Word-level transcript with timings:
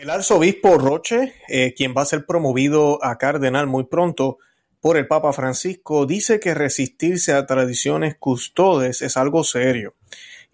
El 0.00 0.08
arzobispo 0.08 0.78
Roche, 0.78 1.34
eh, 1.46 1.74
quien 1.76 1.92
va 1.94 2.00
a 2.00 2.06
ser 2.06 2.24
promovido 2.24 3.04
a 3.04 3.18
cardenal 3.18 3.66
muy 3.66 3.84
pronto 3.84 4.38
por 4.80 4.96
el 4.96 5.06
Papa 5.06 5.34
Francisco, 5.34 6.06
dice 6.06 6.40
que 6.40 6.54
resistirse 6.54 7.34
a 7.34 7.44
tradiciones 7.44 8.16
custodes 8.18 9.02
es 9.02 9.18
algo 9.18 9.44
serio. 9.44 9.96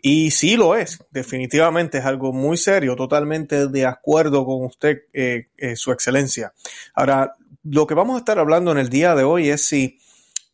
Y 0.03 0.33
sí 0.33 0.57
lo 0.57 0.75
es, 0.75 0.99
definitivamente 1.13 1.99
es 1.99 2.07
algo 2.07 2.33
muy 2.33 2.57
serio, 2.57 2.97
totalmente 2.97 3.69
de 3.69 3.87
acuerdo 3.87 4.45
con 4.45 4.65
usted, 4.65 5.03
eh, 5.13 5.47
eh, 5.59 5.77
Su 5.77 5.93
Excelencia. 5.93 6.53
Ahora, 6.93 7.37
lo 7.63 7.87
que 7.87 7.95
vamos 7.95 8.17
a 8.17 8.19
estar 8.19 8.41
hablando 8.41 8.73
en 8.73 8.79
el 8.79 8.89
día 8.89 9.15
de 9.15 9.23
hoy 9.23 9.51
es 9.51 9.65
si 9.65 10.01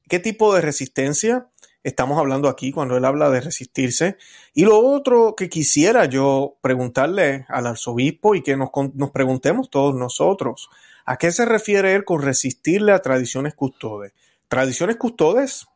qué 0.07 0.19
tipo 0.19 0.55
de 0.55 0.61
resistencia 0.61 1.47
estamos 1.83 2.19
hablando 2.19 2.49
aquí 2.49 2.73
cuando 2.73 2.97
él 2.97 3.05
habla 3.05 3.31
de 3.31 3.41
resistirse. 3.41 4.17
Y 4.55 4.65
lo 4.65 4.79
otro 4.79 5.35
que 5.37 5.49
quisiera 5.49 6.05
yo 6.05 6.57
preguntarle 6.61 7.47
al 7.49 7.67
arzobispo 7.67 8.35
y 8.35 8.43
que 8.43 8.57
nos, 8.57 8.71
nos 8.95 9.11
preguntemos 9.11 9.71
todos 9.71 9.95
nosotros, 9.95 10.69
¿a 11.05 11.17
qué 11.17 11.33
se 11.33 11.45
refiere 11.45 11.95
él 11.95 12.05
con 12.05 12.23
resistirle 12.23 12.93
a 12.93 13.03
tradiciones 13.03 13.55
custodes? 13.55 14.13
Tradiciones 14.49 14.97
custodes, 14.97 15.67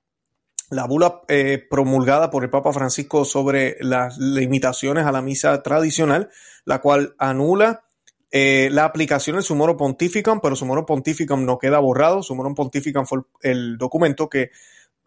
la 0.71 0.87
bula 0.87 1.23
eh, 1.29 1.65
promulgada 1.71 2.31
por 2.31 2.45
el 2.45 2.51
Papa 2.51 2.73
Francisco 2.73 3.25
sobre 3.25 3.77
las 3.81 4.19
limitaciones 4.19 5.07
a 5.07 5.13
la 5.13 5.23
misa 5.23 5.63
tradicional, 5.63 6.31
la 6.65 6.81
cual 6.81 7.15
anula 7.19 7.85
eh, 8.31 8.69
la 8.73 8.85
aplicación 8.85 9.37
del 9.37 9.45
Sumorum 9.45 9.77
Pontificum, 9.77 10.41
pero 10.41 10.57
Sumorum 10.57 10.85
Pontificum 10.85 11.45
no 11.45 11.59
queda 11.59 11.79
borrado. 11.79 12.23
Sumorum 12.23 12.55
Pontificum 12.55 13.07
fue 13.07 13.21
el 13.43 13.79
documento 13.79 14.29
que 14.29 14.51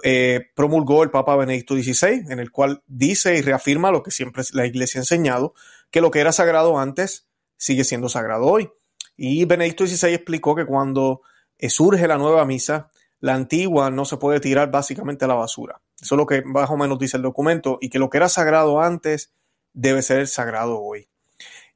eh, 0.03 0.47
promulgó 0.55 1.03
el 1.03 1.11
Papa 1.11 1.36
Benedicto 1.36 1.75
XVI, 1.75 2.25
en 2.30 2.39
el 2.39 2.52
cual 2.52 2.81
dice 2.88 3.38
y 3.38 3.42
reafirma 3.42 3.92
lo 3.92 4.03
que 4.03 4.11
siempre 4.11 4.44
la 4.53 4.66
Iglesia 4.66 5.00
ha 5.00 5.03
enseñado, 5.03 5.53
que 5.91 6.02
lo 6.02 6.11
que 6.11 6.19
era 6.19 6.31
sagrado 6.31 6.78
antes 6.80 7.28
sigue 7.58 7.83
siendo 7.83 8.09
sagrado 8.09 8.45
hoy. 8.45 8.69
Y 9.17 9.44
Benedicto 9.45 9.86
XVI 9.86 10.14
explicó 10.14 10.56
que 10.56 10.66
cuando 10.66 11.22
eh, 11.58 11.69
surge 11.69 12.08
la 12.08 12.17
nueva 12.17 12.45
misa, 12.45 12.89
la 13.19 13.36
antigua 13.36 13.91
no 13.91 14.06
se 14.06 14.17
puede 14.17 14.39
tirar 14.39 14.72
básicamente 14.72 15.25
a 15.25 15.28
la 15.28 15.33
basura. 15.33 15.81
Eso 16.02 16.16
es 16.16 16.17
lo 16.17 16.25
que 16.25 16.41
más 16.44 16.69
o 16.69 16.78
menos 16.78 16.97
dice 16.97 17.17
el 17.17 17.23
documento, 17.23 17.78
y 17.81 17.89
que 17.89 18.00
lo 18.00 18.09
que 18.09 18.17
era 18.17 18.30
sagrado 18.30 18.81
antes 18.81 19.34
debe 19.73 20.02
ser 20.02 20.28
sagrado 20.28 20.80
hoy. 20.80 21.09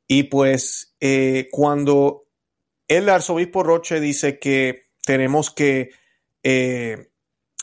Y 0.07 0.23
pues 0.23 0.95
eh, 1.01 1.49
cuando 1.51 2.23
el 2.87 3.09
arzobispo 3.09 3.63
Roche 3.63 3.99
dice 3.99 4.39
que 4.39 4.83
tenemos 5.05 5.51
que 5.51 5.91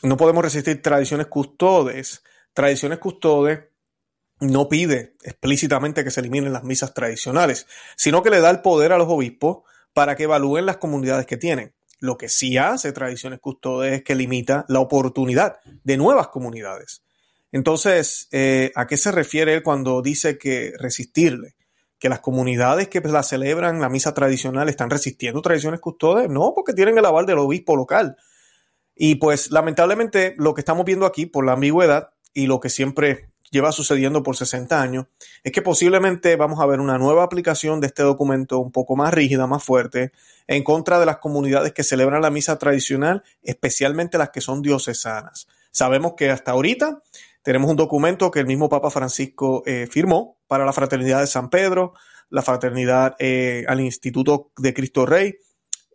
no 0.03 0.17
podemos 0.17 0.43
resistir 0.43 0.81
tradiciones 0.81 1.27
custodes. 1.27 2.23
Tradiciones 2.53 2.99
custodes 2.99 3.59
no 4.39 4.67
pide 4.67 5.15
explícitamente 5.23 6.03
que 6.03 6.11
se 6.11 6.19
eliminen 6.19 6.53
las 6.53 6.63
misas 6.63 6.93
tradicionales, 6.93 7.67
sino 7.95 8.23
que 8.23 8.31
le 8.31 8.41
da 8.41 8.49
el 8.49 8.61
poder 8.61 8.91
a 8.91 8.97
los 8.97 9.07
obispos 9.07 9.59
para 9.93 10.15
que 10.15 10.23
evalúen 10.23 10.65
las 10.65 10.77
comunidades 10.77 11.25
que 11.25 11.37
tienen. 11.37 11.73
Lo 11.99 12.17
que 12.17 12.29
sí 12.29 12.57
hace 12.57 12.91
tradiciones 12.91 13.39
custodes 13.39 13.93
es 13.93 14.03
que 14.03 14.15
limita 14.15 14.65
la 14.67 14.79
oportunidad 14.79 15.57
de 15.83 15.97
nuevas 15.97 16.29
comunidades. 16.29 17.03
Entonces, 17.51 18.27
eh, 18.31 18.71
¿a 18.75 18.87
qué 18.87 18.97
se 18.97 19.11
refiere 19.11 19.53
él 19.53 19.63
cuando 19.63 20.01
dice 20.01 20.37
que 20.37 20.73
resistirle? 20.79 21.55
¿Que 21.99 22.09
las 22.09 22.21
comunidades 22.21 22.87
que 22.87 23.01
la 23.01 23.21
celebran 23.21 23.79
la 23.79 23.89
misa 23.89 24.15
tradicional 24.15 24.69
están 24.69 24.89
resistiendo 24.89 25.41
tradiciones 25.43 25.79
custodes? 25.79 26.27
No, 26.29 26.53
porque 26.55 26.73
tienen 26.73 26.97
el 26.97 27.05
aval 27.05 27.27
del 27.27 27.37
obispo 27.37 27.75
local. 27.75 28.17
Y 29.03 29.15
pues 29.15 29.49
lamentablemente 29.49 30.35
lo 30.37 30.53
que 30.53 30.61
estamos 30.61 30.85
viendo 30.85 31.07
aquí 31.07 31.25
por 31.25 31.43
la 31.43 31.53
ambigüedad 31.53 32.11
y 32.35 32.45
lo 32.45 32.59
que 32.59 32.69
siempre 32.69 33.31
lleva 33.49 33.71
sucediendo 33.71 34.21
por 34.21 34.37
60 34.37 34.79
años, 34.79 35.07
es 35.43 35.51
que 35.51 35.63
posiblemente 35.63 36.35
vamos 36.35 36.59
a 36.59 36.67
ver 36.67 36.79
una 36.79 36.99
nueva 36.99 37.23
aplicación 37.23 37.81
de 37.81 37.87
este 37.87 38.03
documento 38.03 38.59
un 38.59 38.71
poco 38.71 38.95
más 38.95 39.11
rígida, 39.11 39.47
más 39.47 39.63
fuerte, 39.63 40.11
en 40.45 40.63
contra 40.63 40.99
de 40.99 41.07
las 41.07 41.17
comunidades 41.17 41.73
que 41.73 41.81
celebran 41.81 42.21
la 42.21 42.29
misa 42.29 42.59
tradicional, 42.59 43.23
especialmente 43.41 44.19
las 44.19 44.29
que 44.29 44.39
son 44.39 44.61
diocesanas. 44.61 45.47
Sabemos 45.71 46.13
que 46.15 46.29
hasta 46.29 46.51
ahorita 46.51 47.01
tenemos 47.41 47.71
un 47.71 47.77
documento 47.77 48.29
que 48.29 48.41
el 48.41 48.45
mismo 48.45 48.69
Papa 48.69 48.91
Francisco 48.91 49.63
eh, 49.65 49.87
firmó 49.89 50.37
para 50.45 50.63
la 50.63 50.73
Fraternidad 50.73 51.21
de 51.21 51.27
San 51.27 51.49
Pedro, 51.49 51.93
la 52.29 52.43
Fraternidad 52.43 53.15
eh, 53.17 53.65
al 53.67 53.81
Instituto 53.81 54.51
de 54.57 54.75
Cristo 54.75 55.07
Rey, 55.07 55.39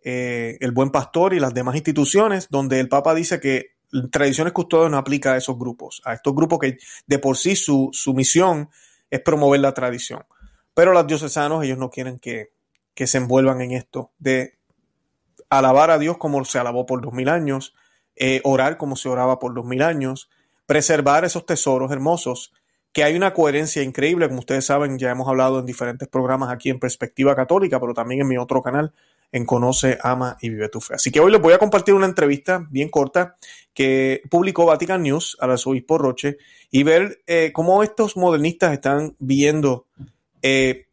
eh, 0.09 0.57
el 0.61 0.71
Buen 0.71 0.89
Pastor 0.89 1.33
y 1.33 1.39
las 1.41 1.53
demás 1.53 1.75
instituciones, 1.75 2.47
donde 2.49 2.79
el 2.79 2.87
Papa 2.87 3.13
dice 3.13 3.41
que 3.41 3.71
tradiciones 4.09 4.53
custodias 4.53 4.89
no 4.89 4.97
aplica 4.97 5.33
a 5.33 5.37
esos 5.37 5.59
grupos, 5.59 6.01
a 6.05 6.13
estos 6.13 6.33
grupos 6.33 6.59
que 6.59 6.77
de 7.07 7.19
por 7.19 7.35
sí 7.35 7.57
su, 7.57 7.89
su 7.91 8.13
misión 8.13 8.69
es 9.09 9.19
promover 9.19 9.59
la 9.59 9.73
tradición. 9.73 10.23
Pero 10.73 10.93
los 10.93 11.05
diocesanos, 11.07 11.61
ellos 11.65 11.77
no 11.77 11.89
quieren 11.89 12.19
que, 12.19 12.53
que 12.93 13.05
se 13.05 13.17
envuelvan 13.17 13.59
en 13.59 13.73
esto 13.73 14.13
de 14.17 14.57
alabar 15.49 15.91
a 15.91 15.97
Dios 15.97 16.17
como 16.17 16.45
se 16.45 16.57
alabó 16.57 16.85
por 16.85 17.01
dos 17.01 17.11
mil 17.11 17.27
años, 17.27 17.75
eh, 18.15 18.39
orar 18.45 18.77
como 18.77 18.95
se 18.95 19.09
oraba 19.09 19.39
por 19.39 19.53
dos 19.53 19.65
mil 19.65 19.81
años, 19.81 20.29
preservar 20.65 21.25
esos 21.25 21.45
tesoros 21.45 21.91
hermosos, 21.91 22.53
que 22.93 23.03
hay 23.03 23.17
una 23.17 23.33
coherencia 23.33 23.83
increíble, 23.83 24.29
como 24.29 24.39
ustedes 24.39 24.67
saben, 24.67 24.97
ya 24.97 25.11
hemos 25.11 25.27
hablado 25.27 25.59
en 25.59 25.65
diferentes 25.65 26.07
programas 26.07 26.49
aquí 26.49 26.69
en 26.69 26.79
Perspectiva 26.79 27.35
Católica, 27.35 27.77
pero 27.77 27.93
también 27.93 28.21
en 28.21 28.29
mi 28.29 28.37
otro 28.37 28.61
canal, 28.61 28.93
en 29.31 29.45
Conoce, 29.45 29.97
Ama 30.01 30.37
y 30.41 30.49
Vive 30.49 30.69
tu 30.69 30.81
Fe. 30.81 30.95
Así 30.95 31.11
que 31.11 31.19
hoy 31.19 31.31
les 31.31 31.41
voy 31.41 31.53
a 31.53 31.57
compartir 31.57 31.93
una 31.93 32.05
entrevista 32.05 32.65
bien 32.69 32.89
corta 32.89 33.35
que 33.73 34.21
publicó 34.29 34.65
Vatican 34.65 35.03
News 35.03 35.37
al 35.39 35.51
arzobispo 35.51 35.97
Roche 35.97 36.37
y 36.71 36.83
ver 36.83 37.21
eh, 37.27 37.51
cómo 37.53 37.83
estos 37.83 38.17
modernistas 38.17 38.73
están 38.73 39.15
viendo 39.19 39.87
eh, 40.41 40.87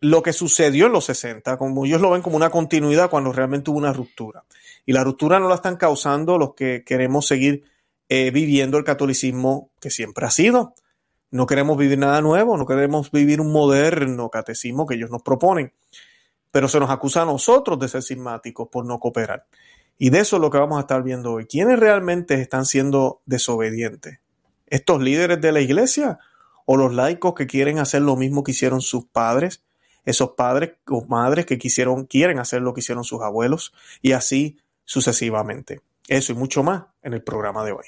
lo 0.00 0.22
que 0.22 0.32
sucedió 0.32 0.86
en 0.86 0.92
los 0.92 1.04
60, 1.06 1.56
como 1.56 1.84
ellos 1.84 2.00
lo 2.00 2.10
ven 2.10 2.22
como 2.22 2.36
una 2.36 2.50
continuidad 2.50 3.10
cuando 3.10 3.32
realmente 3.32 3.70
hubo 3.70 3.78
una 3.78 3.92
ruptura. 3.92 4.44
Y 4.86 4.92
la 4.92 5.04
ruptura 5.04 5.38
no 5.38 5.48
la 5.48 5.56
están 5.56 5.76
causando 5.76 6.38
los 6.38 6.54
que 6.54 6.84
queremos 6.84 7.26
seguir 7.26 7.64
eh, 8.08 8.30
viviendo 8.30 8.78
el 8.78 8.84
catolicismo 8.84 9.70
que 9.80 9.90
siempre 9.90 10.24
ha 10.24 10.30
sido. 10.30 10.74
No 11.30 11.46
queremos 11.46 11.76
vivir 11.76 11.98
nada 11.98 12.22
nuevo, 12.22 12.56
no 12.56 12.64
queremos 12.64 13.10
vivir 13.10 13.40
un 13.40 13.52
moderno 13.52 14.30
catecismo 14.30 14.86
que 14.86 14.94
ellos 14.94 15.10
nos 15.10 15.22
proponen 15.22 15.72
pero 16.50 16.68
se 16.68 16.80
nos 16.80 16.90
acusa 16.90 17.22
a 17.22 17.26
nosotros 17.26 17.78
de 17.78 17.88
ser 17.88 18.02
sismáticos 18.02 18.68
por 18.70 18.86
no 18.86 18.98
cooperar. 18.98 19.46
Y 19.98 20.10
de 20.10 20.20
eso 20.20 20.36
es 20.36 20.42
lo 20.42 20.50
que 20.50 20.58
vamos 20.58 20.78
a 20.78 20.82
estar 20.82 21.02
viendo 21.02 21.32
hoy. 21.32 21.46
¿Quiénes 21.46 21.78
realmente 21.78 22.40
están 22.40 22.64
siendo 22.66 23.20
desobedientes? 23.26 24.20
¿Estos 24.66 25.02
líderes 25.02 25.40
de 25.40 25.52
la 25.52 25.60
iglesia? 25.60 26.18
¿O 26.66 26.76
los 26.76 26.94
laicos 26.94 27.34
que 27.34 27.46
quieren 27.46 27.78
hacer 27.78 28.02
lo 28.02 28.16
mismo 28.16 28.44
que 28.44 28.52
hicieron 28.52 28.80
sus 28.80 29.06
padres? 29.06 29.64
Esos 30.04 30.30
padres 30.30 30.74
o 30.86 31.04
madres 31.06 31.46
que 31.46 31.58
quisieron, 31.58 32.06
quieren 32.06 32.38
hacer 32.38 32.62
lo 32.62 32.74
que 32.74 32.80
hicieron 32.80 33.04
sus 33.04 33.22
abuelos 33.22 33.74
y 34.00 34.12
así 34.12 34.58
sucesivamente. 34.84 35.80
Eso 36.06 36.32
y 36.32 36.36
mucho 36.36 36.62
más 36.62 36.84
en 37.02 37.14
el 37.14 37.22
programa 37.22 37.64
de 37.64 37.72
hoy. 37.72 37.84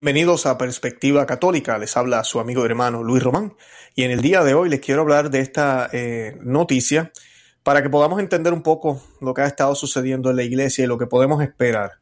Bienvenidos 0.00 0.46
a 0.46 0.56
Perspectiva 0.56 1.26
Católica, 1.26 1.76
les 1.76 1.96
habla 1.96 2.22
su 2.22 2.38
amigo 2.38 2.62
y 2.62 2.66
hermano 2.66 3.02
Luis 3.02 3.20
Román. 3.20 3.56
Y 3.96 4.04
en 4.04 4.12
el 4.12 4.20
día 4.20 4.44
de 4.44 4.54
hoy 4.54 4.68
les 4.68 4.78
quiero 4.78 5.00
hablar 5.00 5.28
de 5.28 5.40
esta 5.40 5.90
eh, 5.92 6.38
noticia 6.40 7.10
para 7.64 7.82
que 7.82 7.90
podamos 7.90 8.20
entender 8.20 8.52
un 8.52 8.62
poco 8.62 9.02
lo 9.20 9.34
que 9.34 9.40
ha 9.42 9.46
estado 9.46 9.74
sucediendo 9.74 10.30
en 10.30 10.36
la 10.36 10.44
iglesia 10.44 10.84
y 10.84 10.86
lo 10.86 10.98
que 10.98 11.08
podemos 11.08 11.42
esperar, 11.42 11.94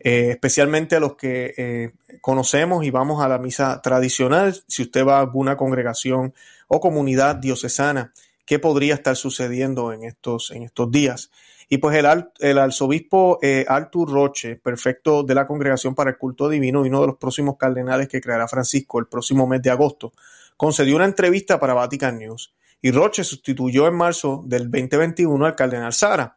eh, 0.00 0.30
especialmente 0.30 0.96
a 0.96 1.00
los 1.00 1.14
que 1.14 1.52
eh, 1.58 1.92
conocemos 2.22 2.86
y 2.86 2.90
vamos 2.90 3.22
a 3.22 3.28
la 3.28 3.36
misa 3.36 3.82
tradicional, 3.82 4.58
si 4.66 4.80
usted 4.80 5.04
va 5.06 5.18
a 5.18 5.20
alguna 5.20 5.58
congregación 5.58 6.32
o 6.68 6.80
comunidad 6.80 7.36
diocesana, 7.36 8.14
¿qué 8.46 8.60
podría 8.60 8.94
estar 8.94 9.14
sucediendo 9.14 9.92
en 9.92 10.04
estos, 10.04 10.52
en 10.52 10.62
estos 10.62 10.90
días? 10.90 11.30
Y 11.72 11.78
pues 11.78 11.96
el, 11.96 12.06
el 12.40 12.58
arzobispo 12.58 13.38
eh, 13.40 13.64
Artur 13.66 14.12
Roche, 14.12 14.56
perfecto 14.56 15.22
de 15.22 15.34
la 15.34 15.46
Congregación 15.46 15.94
para 15.94 16.10
el 16.10 16.18
Culto 16.18 16.50
Divino 16.50 16.84
y 16.84 16.90
uno 16.90 17.00
de 17.00 17.06
los 17.06 17.16
próximos 17.16 17.56
cardenales 17.56 18.08
que 18.08 18.20
creará 18.20 18.46
Francisco 18.46 18.98
el 18.98 19.06
próximo 19.06 19.46
mes 19.46 19.62
de 19.62 19.70
agosto, 19.70 20.12
concedió 20.58 20.96
una 20.96 21.06
entrevista 21.06 21.58
para 21.58 21.72
Vatican 21.72 22.18
News 22.18 22.52
y 22.82 22.90
Roche 22.90 23.24
sustituyó 23.24 23.86
en 23.88 23.94
marzo 23.94 24.42
del 24.44 24.70
2021 24.70 25.46
al 25.46 25.54
cardenal 25.56 25.94
Sara 25.94 26.36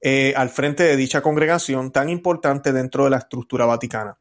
eh, 0.00 0.34
al 0.36 0.48
frente 0.48 0.82
de 0.82 0.96
dicha 0.96 1.20
congregación 1.20 1.92
tan 1.92 2.08
importante 2.08 2.72
dentro 2.72 3.04
de 3.04 3.10
la 3.10 3.18
estructura 3.18 3.66
vaticana. 3.66 4.18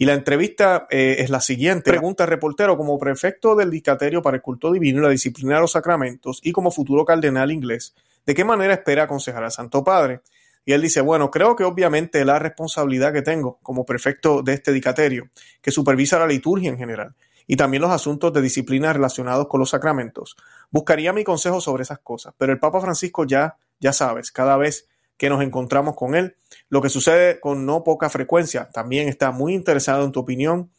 Y 0.00 0.06
la 0.06 0.14
entrevista 0.14 0.86
eh, 0.88 1.16
es 1.18 1.28
la 1.28 1.42
siguiente. 1.42 1.90
Pregunta 1.90 2.24
al 2.24 2.30
reportero, 2.30 2.74
como 2.78 2.98
prefecto 2.98 3.54
del 3.54 3.70
Dicaterio 3.70 4.22
para 4.22 4.36
el 4.36 4.42
Culto 4.42 4.72
Divino 4.72 5.00
y 5.00 5.02
la 5.02 5.10
Disciplina 5.10 5.56
de 5.56 5.60
los 5.60 5.72
Sacramentos 5.72 6.40
y 6.42 6.52
como 6.52 6.70
futuro 6.70 7.04
cardenal 7.04 7.52
inglés, 7.52 7.94
¿de 8.24 8.34
qué 8.34 8.42
manera 8.42 8.72
espera 8.72 9.02
aconsejar 9.02 9.44
al 9.44 9.52
Santo 9.52 9.84
Padre? 9.84 10.22
Y 10.64 10.72
él 10.72 10.80
dice, 10.80 11.02
bueno, 11.02 11.30
creo 11.30 11.54
que 11.54 11.64
obviamente 11.64 12.24
la 12.24 12.38
responsabilidad 12.38 13.12
que 13.12 13.20
tengo 13.20 13.58
como 13.62 13.84
prefecto 13.84 14.40
de 14.40 14.54
este 14.54 14.72
dicaterio, 14.72 15.28
que 15.60 15.70
supervisa 15.70 16.18
la 16.18 16.26
liturgia 16.26 16.70
en 16.70 16.78
general, 16.78 17.14
y 17.46 17.56
también 17.56 17.82
los 17.82 17.90
asuntos 17.90 18.32
de 18.32 18.40
disciplina 18.40 18.94
relacionados 18.94 19.48
con 19.48 19.60
los 19.60 19.68
sacramentos. 19.68 20.34
Buscaría 20.70 21.12
mi 21.12 21.24
consejo 21.24 21.60
sobre 21.60 21.82
esas 21.82 21.98
cosas, 21.98 22.32
pero 22.38 22.52
el 22.52 22.58
Papa 22.58 22.80
Francisco 22.80 23.26
ya, 23.26 23.58
ya 23.78 23.92
sabes, 23.92 24.32
cada 24.32 24.56
vez 24.56 24.88
que 25.20 25.28
nos 25.28 25.42
encontramos 25.42 25.96
con 25.96 26.14
él. 26.14 26.34
Lo 26.70 26.80
que 26.80 26.88
sucede 26.88 27.40
con 27.40 27.66
no 27.66 27.84
poca 27.84 28.08
frecuencia, 28.08 28.70
también 28.70 29.06
está 29.06 29.32
muy 29.32 29.52
interesado 29.52 30.06
en 30.06 30.12
tu 30.12 30.20
opinión 30.20 30.70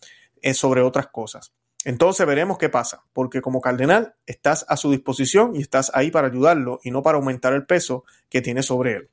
eh, 0.42 0.56
sobre 0.56 0.82
otras 0.82 1.10
cosas. 1.10 1.54
Entonces 1.86 2.26
veremos 2.26 2.58
qué 2.58 2.68
pasa, 2.68 3.04
porque 3.14 3.40
como 3.40 3.62
cardenal 3.62 4.16
estás 4.26 4.66
a 4.68 4.78
su 4.78 4.90
disposición 4.90 5.56
y 5.56 5.62
estás 5.62 5.92
ahí 5.94 6.10
para 6.10 6.26
ayudarlo 6.26 6.80
y 6.84 6.90
no 6.90 7.04
para 7.04 7.20
aumentar 7.20 7.54
el 7.54 7.68
peso 7.68 8.04
que 8.30 8.42
tiene 8.42 8.64
sobre 8.64 8.94
él. 8.94 9.10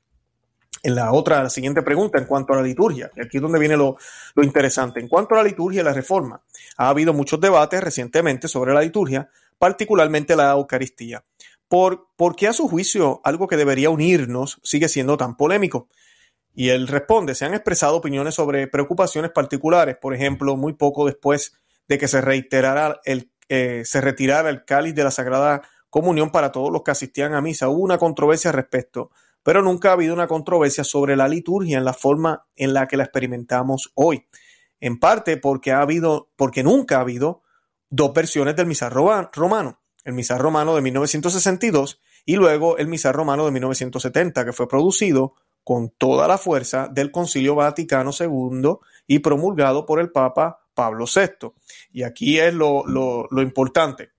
En 0.81 0.95
la 0.95 1.11
otra, 1.11 1.43
la 1.43 1.51
siguiente 1.51 1.83
pregunta, 1.83 2.17
en 2.17 2.25
cuanto 2.25 2.53
a 2.53 2.55
la 2.55 2.63
liturgia, 2.63 3.11
aquí 3.23 3.37
es 3.37 3.41
donde 3.43 3.59
viene 3.59 3.77
lo, 3.77 3.97
lo 4.33 4.43
interesante. 4.43 4.99
En 4.99 5.07
cuanto 5.07 5.35
a 5.35 5.37
la 5.37 5.43
liturgia 5.43 5.81
y 5.81 5.83
la 5.83 5.93
reforma, 5.93 6.41
ha 6.75 6.89
habido 6.89 7.13
muchos 7.13 7.39
debates 7.39 7.83
recientemente 7.83 8.47
sobre 8.47 8.73
la 8.73 8.81
liturgia, 8.81 9.29
particularmente 9.59 10.35
la 10.35 10.53
Eucaristía 10.53 11.23
por, 11.69 12.35
qué 12.35 12.47
a 12.47 12.53
su 12.53 12.67
juicio 12.67 13.21
algo 13.23 13.47
que 13.47 13.55
debería 13.55 13.91
unirnos 13.91 14.59
sigue 14.63 14.89
siendo 14.89 15.15
tan 15.15 15.37
polémico. 15.37 15.87
Y 16.53 16.69
él 16.69 16.87
responde, 16.87 17.35
se 17.35 17.45
han 17.45 17.53
expresado 17.53 17.95
opiniones 17.95 18.35
sobre 18.35 18.67
preocupaciones 18.67 19.31
particulares, 19.31 19.95
por 19.95 20.13
ejemplo, 20.13 20.57
muy 20.57 20.73
poco 20.73 21.05
después 21.05 21.53
de 21.87 21.97
que 21.97 22.07
se 22.07 22.21
reiterara 22.21 22.99
el, 23.05 23.31
eh, 23.47 23.83
se 23.85 24.01
retirara 24.01 24.49
el 24.49 24.65
cáliz 24.65 24.95
de 24.95 25.03
la 25.03 25.11
Sagrada 25.11 25.61
Comunión 25.91 26.31
para 26.31 26.51
todos 26.51 26.71
los 26.71 26.81
que 26.81 26.91
asistían 26.91 27.33
a 27.33 27.41
misa. 27.41 27.69
Hubo 27.69 27.83
una 27.83 27.99
controversia 27.99 28.49
al 28.49 28.55
respecto, 28.55 29.11
pero 29.43 29.61
nunca 29.61 29.89
ha 29.89 29.93
habido 29.93 30.13
una 30.13 30.27
controversia 30.27 30.83
sobre 30.83 31.15
la 31.15 31.27
liturgia 31.27 31.77
en 31.77 31.85
la 31.85 31.93
forma 31.93 32.47
en 32.55 32.73
la 32.73 32.87
que 32.87 32.97
la 32.97 33.03
experimentamos 33.03 33.91
hoy. 33.93 34.25
En 34.79 34.99
parte 34.99 35.37
porque 35.37 35.71
ha 35.71 35.81
habido, 35.81 36.31
porque 36.35 36.63
nunca 36.63 36.97
ha 36.97 37.01
habido 37.01 37.43
dos 37.89 38.11
versiones 38.13 38.55
del 38.55 38.65
misal 38.65 38.91
romano 38.91 39.79
el 40.03 40.13
misal 40.13 40.39
romano 40.39 40.75
de 40.75 40.81
1962 40.81 42.01
y 42.25 42.35
luego 42.35 42.77
el 42.77 42.87
misal 42.87 43.13
romano 43.13 43.45
de 43.45 43.51
1970, 43.51 44.45
que 44.45 44.53
fue 44.53 44.67
producido 44.67 45.35
con 45.63 45.89
toda 45.89 46.27
la 46.27 46.37
fuerza 46.37 46.87
del 46.87 47.11
Concilio 47.11 47.55
Vaticano 47.55 48.11
II 48.17 48.77
y 49.07 49.19
promulgado 49.19 49.85
por 49.85 49.99
el 49.99 50.11
Papa 50.11 50.59
Pablo 50.73 51.05
VI. 51.05 51.51
Y 51.91 52.03
aquí 52.03 52.39
es 52.39 52.53
lo, 52.53 52.83
importante. 53.41 54.11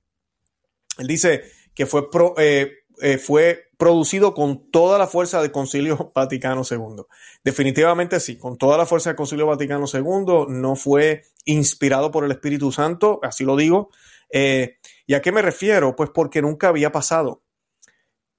Él 0.99 1.07
dice 1.07 1.45
que 1.75 1.87
fue, 1.87 2.09
eh, 2.39 2.73
eh, 3.01 3.19
fue 3.19 3.71
producido 3.77 4.35
con 4.35 4.71
toda 4.71 4.99
la 4.99 5.07
fuerza 5.07 5.41
del 5.41 5.51
Concilio 5.51 6.13
Vaticano 6.15 6.63
II. 6.71 7.03
Definitivamente 7.43 8.21
sí, 8.21 8.37
con 8.37 8.59
toda 8.59 8.77
la 8.77 8.85
fuerza 8.85 9.11
del 9.11 9.17
Concilio 9.17 9.47
Vaticano 9.47 9.87
II, 9.93 10.47
no 10.49 10.77
fue 10.77 11.23
inspirado 11.47 12.11
por 12.11 12.25
el 12.25 12.31
Espíritu 12.31 12.71
Santo, 12.71 13.21
así 13.23 13.45
lo 13.45 13.57
digo, 13.57 13.91
eh, 14.31 14.77
¿Y 15.11 15.15
a 15.15 15.21
qué 15.21 15.33
me 15.33 15.43
refiero? 15.43 15.97
Pues 15.97 16.09
porque 16.11 16.41
nunca 16.41 16.69
había 16.69 16.93
pasado. 16.93 17.43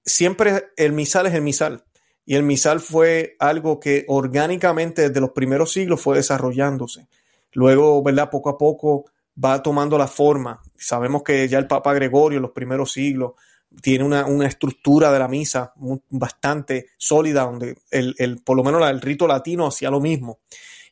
Siempre 0.06 0.71
el 0.77 0.94
misal 0.94 1.27
es 1.27 1.33
el 1.33 1.41
misal. 1.41 1.83
Y 2.23 2.35
el 2.35 2.44
misal 2.44 2.79
fue 2.79 3.35
algo 3.39 3.77
que 3.77 4.06
orgánicamente 4.07 5.09
desde 5.09 5.19
los 5.19 5.31
primeros 5.31 5.73
siglos 5.73 6.00
fue 6.00 6.15
desarrollándose. 6.15 7.09
Luego, 7.51 8.01
¿verdad? 8.01 8.29
Poco 8.29 8.50
a 8.51 8.57
poco 8.57 9.03
va 9.44 9.62
tomando 9.62 9.97
la 9.97 10.07
forma. 10.07 10.62
Sabemos 10.77 11.23
que 11.23 11.45
ya 11.50 11.59
el 11.59 11.68
Papa 11.68 11.94
Gregorio 11.94 12.38
en 12.38 12.44
los 12.44 12.51
primeros 12.51 12.94
siglos 12.94 13.33
tiene 13.81 14.06
una, 14.06 14.47
estructura 14.47 15.12
de 15.12 15.19
la 15.19 15.27
misa 15.27 15.74
bastante 16.09 16.91
sólida, 16.97 17.44
donde 17.44 17.79
el, 17.89 18.15
el, 18.17 18.41
por 18.44 18.56
lo 18.56 18.63
menos 18.63 18.89
el 18.89 19.01
rito 19.01 19.27
latino 19.27 19.67
hacía 19.67 19.91
lo 19.91 20.00
mismo. 20.00 20.39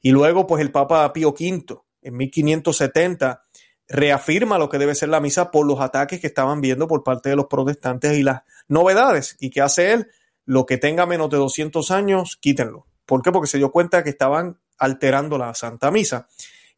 Y 0.02 0.12
luego, 0.12 0.46
pues 0.46 0.62
el 0.62 0.74
Papa 0.74 1.14
Pío 1.14 1.30
V, 1.30 1.64
en 2.02 2.18
1570, 2.18 3.46
reafirma 3.90 4.60
lo 4.60 4.70
que 4.70 4.78
debe 4.78 4.94
ser 4.96 5.10
la 5.10 5.20
misa 5.20 5.50
por 5.50 5.66
los 5.66 5.82
ataques 5.82 6.22
que 6.22 6.28
estaban 6.28 6.62
viendo 6.62 6.88
por 6.88 7.04
parte 7.04 7.30
de 7.30 7.36
los 7.36 7.48
protestantes 7.48 8.18
y 8.18 8.24
las 8.24 8.44
novedades. 8.68 9.36
¿Y 9.40 9.50
qué 9.50 9.62
hace 9.62 9.94
él? 9.94 10.08
Lo 10.46 10.66
que 10.66 10.78
tenga 10.78 11.06
menos 11.06 11.30
de 11.30 11.38
200 11.38 11.90
años, 11.92 12.38
quítenlo. 12.40 12.86
¿Por 13.06 13.24
qué? 13.24 13.32
Porque 13.32 13.48
se 13.48 13.58
dio 13.58 13.72
cuenta 13.72 14.04
que 14.04 14.12
estaban 14.12 14.60
alterando 14.78 15.38
la 15.38 15.54
Santa 15.56 15.90
Misa 15.92 16.28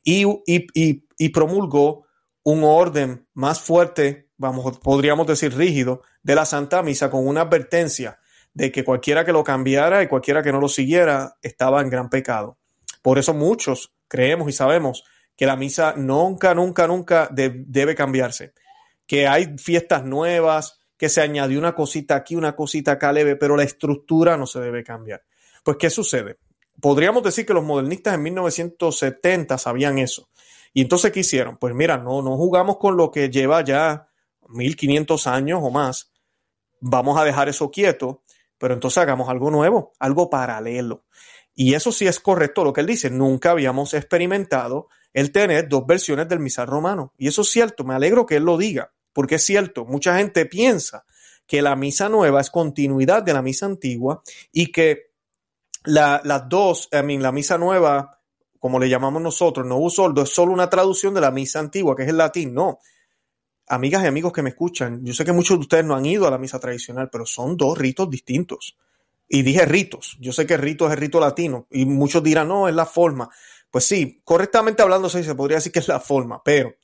y, 0.03 0.25
y, 0.45 1.29
promulgó 1.29 2.05
un 2.43 2.63
orden 2.63 3.27
más 3.33 3.59
fuerte, 3.59 4.29
vamos, 4.37 4.79
podríamos 4.79 5.27
decir 5.27 5.55
rígido, 5.55 6.01
de 6.23 6.35
la 6.35 6.45
Santa 6.45 6.81
Misa 6.81 7.11
con 7.11 7.27
una 7.27 7.41
advertencia 7.41 8.19
de 8.53 8.71
que 8.71 8.83
cualquiera 8.83 9.25
que 9.25 9.31
lo 9.31 9.43
cambiara 9.43 10.01
y 10.01 10.07
cualquiera 10.07 10.41
que 10.41 10.51
no 10.51 10.59
lo 10.59 10.67
siguiera 10.67 11.37
estaba 11.41 11.81
en 11.81 11.89
gran 11.89 12.09
pecado. 12.09 12.57
Por 13.01 13.19
eso 13.19 13.33
muchos 13.33 13.93
creemos 14.07 14.49
y 14.49 14.53
sabemos 14.53 15.03
que 15.41 15.47
la 15.47 15.55
misa 15.55 15.95
nunca, 15.97 16.53
nunca, 16.53 16.85
nunca 16.85 17.27
debe 17.31 17.95
cambiarse. 17.95 18.53
Que 19.07 19.27
hay 19.27 19.57
fiestas 19.57 20.05
nuevas, 20.05 20.79
que 20.95 21.09
se 21.09 21.19
añadió 21.19 21.57
una 21.57 21.73
cosita 21.73 22.15
aquí, 22.15 22.35
una 22.35 22.55
cosita 22.55 22.91
acá 22.91 23.11
leve, 23.11 23.35
pero 23.37 23.57
la 23.57 23.63
estructura 23.63 24.37
no 24.37 24.45
se 24.45 24.59
debe 24.59 24.83
cambiar. 24.83 25.23
Pues, 25.63 25.77
¿qué 25.77 25.89
sucede? 25.89 26.37
Podríamos 26.79 27.23
decir 27.23 27.43
que 27.43 27.55
los 27.55 27.63
modernistas 27.63 28.13
en 28.13 28.21
1970 28.21 29.57
sabían 29.57 29.97
eso. 29.97 30.29
Y 30.73 30.83
entonces, 30.83 31.11
¿qué 31.11 31.21
hicieron? 31.21 31.57
Pues 31.57 31.73
mira, 31.73 31.97
no, 31.97 32.21
no 32.21 32.37
jugamos 32.37 32.77
con 32.77 32.95
lo 32.95 33.09
que 33.09 33.31
lleva 33.31 33.63
ya 33.63 34.09
1500 34.47 35.25
años 35.25 35.59
o 35.63 35.71
más. 35.71 36.11
Vamos 36.81 37.19
a 37.19 37.25
dejar 37.25 37.49
eso 37.49 37.71
quieto, 37.71 38.21
pero 38.59 38.75
entonces 38.75 38.99
hagamos 38.99 39.27
algo 39.27 39.49
nuevo, 39.49 39.93
algo 39.97 40.29
paralelo. 40.29 41.05
Y 41.55 41.73
eso 41.73 41.91
sí 41.91 42.05
es 42.05 42.19
correcto 42.19 42.63
lo 42.63 42.73
que 42.73 42.81
él 42.81 42.87
dice. 42.87 43.09
Nunca 43.09 43.49
habíamos 43.49 43.95
experimentado 43.95 44.87
el 45.13 45.31
tener 45.31 45.67
dos 45.67 45.85
versiones 45.85 46.27
del 46.27 46.39
misal 46.39 46.67
romano. 46.67 47.13
Y 47.17 47.27
eso 47.27 47.41
es 47.41 47.49
cierto, 47.49 47.83
me 47.83 47.93
alegro 47.93 48.25
que 48.25 48.37
él 48.37 48.43
lo 48.43 48.57
diga, 48.57 48.93
porque 49.13 49.35
es 49.35 49.43
cierto, 49.43 49.85
mucha 49.85 50.17
gente 50.17 50.45
piensa 50.45 51.05
que 51.45 51.61
la 51.61 51.75
misa 51.75 52.07
nueva 52.07 52.39
es 52.39 52.49
continuidad 52.49 53.23
de 53.23 53.33
la 53.33 53.41
misa 53.41 53.65
antigua 53.65 54.21
y 54.51 54.71
que 54.71 55.11
las 55.83 56.47
dos, 56.47 56.87
I 56.91 57.03
mean, 57.03 57.21
la 57.21 57.31
misa 57.31 57.57
nueva, 57.57 58.19
como 58.59 58.79
le 58.79 58.87
llamamos 58.87 59.21
nosotros, 59.21 59.65
no 59.65 59.89
soldo, 59.89 60.21
es 60.21 60.29
solo 60.29 60.53
una 60.53 60.69
traducción 60.69 61.13
de 61.13 61.21
la 61.21 61.31
misa 61.31 61.59
antigua, 61.59 61.95
que 61.95 62.03
es 62.03 62.09
el 62.09 62.17
latín. 62.17 62.53
No. 62.53 62.79
Amigas 63.67 64.03
y 64.03 64.07
amigos 64.07 64.31
que 64.31 64.41
me 64.41 64.49
escuchan, 64.49 65.03
yo 65.03 65.13
sé 65.13 65.25
que 65.25 65.31
muchos 65.31 65.57
de 65.57 65.61
ustedes 65.61 65.85
no 65.85 65.95
han 65.95 66.05
ido 66.05 66.27
a 66.27 66.31
la 66.31 66.37
misa 66.37 66.59
tradicional, 66.59 67.09
pero 67.11 67.25
son 67.25 67.57
dos 67.57 67.77
ritos 67.77 68.09
distintos. 68.09 68.77
Y 69.27 69.43
dije 69.43 69.65
ritos. 69.65 70.17
Yo 70.19 70.33
sé 70.33 70.45
que 70.45 70.57
rito 70.57 70.87
es 70.87 70.91
el 70.91 70.99
rito 70.99 71.19
latino 71.19 71.67
y 71.71 71.85
muchos 71.85 72.21
dirán, 72.21 72.49
no, 72.49 72.67
es 72.67 72.75
la 72.75 72.85
forma. 72.85 73.29
Pues 73.71 73.85
sí, 73.85 74.21
correctamente 74.25 74.83
hablando 74.83 75.09
se 75.09 75.33
podría 75.33 75.57
decir 75.57 75.71
que 75.71 75.79
es 75.79 75.87
la 75.87 76.01
forma, 76.01 76.43
pero 76.43 76.75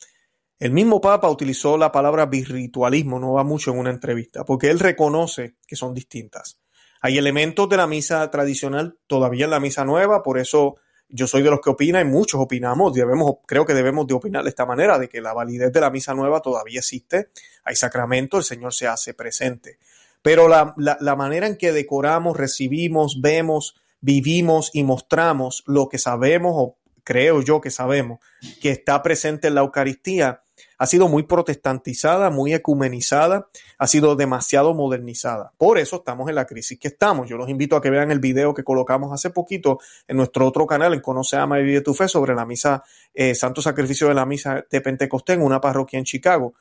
el 0.57 0.71
mismo 0.71 1.01
Papa 1.01 1.29
utilizó 1.29 1.77
la 1.77 1.91
palabra 1.91 2.25
birritualismo, 2.25 3.19
no 3.19 3.33
va 3.33 3.43
mucho 3.43 3.71
en 3.71 3.79
una 3.79 3.91
entrevista, 3.91 4.45
porque 4.45 4.69
él 4.69 4.79
reconoce 4.79 5.57
que 5.67 5.75
son 5.75 5.93
distintas. 5.93 6.59
Hay 7.01 7.17
elementos 7.17 7.67
de 7.69 7.77
la 7.77 7.87
misa 7.87 8.31
tradicional 8.31 8.97
todavía 9.05 9.45
en 9.45 9.51
la 9.51 9.59
misa 9.59 9.83
nueva, 9.83 10.23
por 10.23 10.39
eso 10.39 10.77
yo 11.09 11.27
soy 11.27 11.41
de 11.41 11.49
los 11.49 11.59
que 11.59 11.69
opina 11.69 12.01
y 12.01 12.05
muchos 12.05 12.39
opinamos, 12.39 12.93
debemos, 12.93 13.35
creo 13.45 13.65
que 13.65 13.73
debemos 13.73 14.07
de 14.07 14.13
opinar 14.13 14.43
de 14.43 14.49
esta 14.49 14.65
manera, 14.65 14.97
de 14.97 15.09
que 15.09 15.21
la 15.21 15.33
validez 15.33 15.71
de 15.73 15.81
la 15.81 15.91
misa 15.91 16.15
nueva 16.15 16.41
todavía 16.41 16.79
existe, 16.79 17.29
hay 17.65 17.75
sacramento, 17.75 18.37
el 18.37 18.43
Señor 18.45 18.73
se 18.73 18.87
hace 18.87 19.13
presente. 19.13 19.77
Pero 20.21 20.47
la, 20.47 20.73
la 20.77 21.15
manera 21.15 21.47
en 21.47 21.57
que 21.57 21.71
decoramos, 21.71 22.35
recibimos, 22.35 23.21
vemos, 23.21 23.75
vivimos 24.07 24.71
y 24.71 24.85
mostramos 24.85 25.65
lo 25.67 25.89
que 25.89 25.97
sabemos 25.97 26.53
o 26.55 26.77
creo 27.03 27.41
yo 27.41 27.59
que 27.59 27.69
sabemos 27.69 28.19
que 28.61 28.71
está 28.71 29.03
presente 29.03 29.49
en 29.49 29.55
la 29.55 29.61
Eucaristía, 29.61 30.43
ha 30.77 30.85
sido 30.85 31.09
muy 31.09 31.23
protestantizada, 31.23 32.29
muy 32.29 32.53
ecumenizada, 32.53 33.49
ha 33.77 33.87
sido 33.87 34.15
demasiado 34.15 34.73
modernizada. 34.73 35.51
Por 35.57 35.77
eso 35.77 35.97
estamos 35.97 36.29
en 36.29 36.35
la 36.35 36.45
crisis 36.45 36.79
que 36.79 36.87
estamos. 36.87 37.27
Yo 37.27 37.35
los 37.35 37.49
invito 37.49 37.75
a 37.75 37.81
que 37.81 37.89
vean 37.89 38.09
el 38.09 38.19
video 38.19 38.53
que 38.53 38.63
colocamos 38.63 39.11
hace 39.11 39.29
poquito 39.29 39.79
en 40.07 40.15
nuestro 40.15 40.47
otro 40.47 40.65
canal, 40.65 40.93
en 40.93 41.01
Conoce, 41.01 41.35
Ama 41.35 41.59
y 41.59 41.63
Vive 41.63 41.81
tu 41.81 41.93
Fe, 41.93 42.07
sobre 42.07 42.33
la 42.33 42.45
misa, 42.45 42.83
eh, 43.13 43.35
Santo 43.35 43.61
Sacrificio 43.61 44.07
de 44.07 44.13
la 44.13 44.25
Misa 44.25 44.63
de 44.71 44.79
Pentecostés 44.79 45.35
en 45.35 45.43
una 45.43 45.59
parroquia 45.59 45.99
en 45.99 46.05
Chicago. 46.05 46.53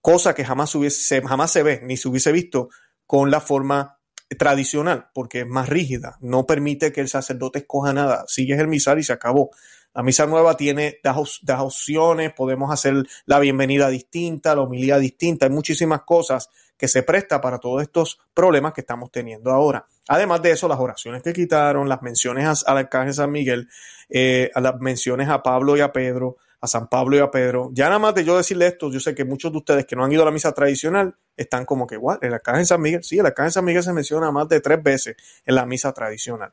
Cosa 0.00 0.34
que 0.34 0.44
jamás, 0.44 0.74
hubiese, 0.74 1.22
jamás 1.22 1.52
se 1.52 1.62
ve, 1.62 1.80
ni 1.84 1.96
se 1.96 2.08
hubiese 2.08 2.32
visto 2.32 2.70
con 3.06 3.30
la 3.30 3.40
forma 3.40 3.97
tradicional, 4.36 5.08
porque 5.14 5.40
es 5.40 5.46
más 5.46 5.68
rígida, 5.68 6.18
no 6.20 6.46
permite 6.46 6.92
que 6.92 7.00
el 7.00 7.08
sacerdote 7.08 7.60
escoja 7.60 7.92
nada, 7.92 8.24
sigues 8.26 8.58
el 8.58 8.68
misal 8.68 8.98
y 8.98 9.02
se 9.02 9.12
acabó. 9.12 9.50
La 9.94 10.02
misa 10.02 10.26
nueva 10.26 10.56
tiene 10.56 10.98
das, 11.02 11.40
opciones, 11.58 12.32
podemos 12.34 12.70
hacer 12.72 12.94
la 13.24 13.38
bienvenida 13.40 13.88
distinta, 13.88 14.54
la 14.54 14.62
homilía 14.62 14.98
distinta, 14.98 15.46
hay 15.46 15.52
muchísimas 15.52 16.02
cosas 16.02 16.50
que 16.76 16.88
se 16.88 17.02
presta 17.02 17.40
para 17.40 17.58
todos 17.58 17.82
estos 17.82 18.20
problemas 18.34 18.72
que 18.72 18.82
estamos 18.82 19.10
teniendo 19.10 19.50
ahora. 19.50 19.86
Además 20.06 20.42
de 20.42 20.52
eso, 20.52 20.68
las 20.68 20.78
oraciones 20.78 21.22
que 21.22 21.32
quitaron, 21.32 21.88
las 21.88 22.02
menciones 22.02 22.62
al 22.66 22.78
arcángel 22.78 23.14
San 23.14 23.32
Miguel, 23.32 23.68
eh, 24.08 24.50
las 24.54 24.78
menciones 24.78 25.28
a 25.28 25.42
Pablo 25.42 25.76
y 25.76 25.80
a 25.80 25.92
Pedro, 25.92 26.36
a 26.60 26.66
San 26.66 26.88
Pablo 26.88 27.16
y 27.16 27.20
a 27.20 27.30
Pedro. 27.30 27.70
Ya 27.72 27.86
nada 27.86 27.98
más 27.98 28.14
de 28.14 28.24
yo 28.24 28.36
decirle 28.36 28.66
esto, 28.66 28.90
yo 28.90 29.00
sé 29.00 29.14
que 29.14 29.24
muchos 29.24 29.52
de 29.52 29.58
ustedes 29.58 29.86
que 29.86 29.94
no 29.96 30.04
han 30.04 30.12
ido 30.12 30.22
a 30.22 30.24
la 30.24 30.30
misa 30.30 30.52
tradicional 30.52 31.16
están 31.36 31.64
como 31.64 31.86
que, 31.86 31.94
igual, 31.94 32.18
el 32.22 32.34
arcángel 32.34 32.66
San 32.66 32.80
Miguel, 32.80 33.04
sí, 33.04 33.18
el 33.18 33.26
arcángel 33.26 33.52
San 33.52 33.64
Miguel 33.64 33.82
se 33.82 33.92
menciona 33.92 34.30
más 34.30 34.48
de 34.48 34.60
tres 34.60 34.82
veces 34.82 35.16
en 35.44 35.54
la 35.54 35.66
misa 35.66 35.92
tradicional. 35.92 36.52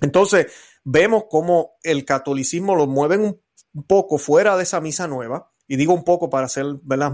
Entonces, 0.00 0.46
vemos 0.84 1.24
cómo 1.30 1.76
el 1.82 2.04
catolicismo 2.04 2.76
lo 2.76 2.86
mueven 2.86 3.40
un 3.74 3.82
poco 3.84 4.18
fuera 4.18 4.56
de 4.56 4.64
esa 4.64 4.80
misa 4.80 5.08
nueva, 5.08 5.50
y 5.66 5.76
digo 5.76 5.94
un 5.94 6.04
poco 6.04 6.28
para 6.28 6.48
ser 6.48 6.66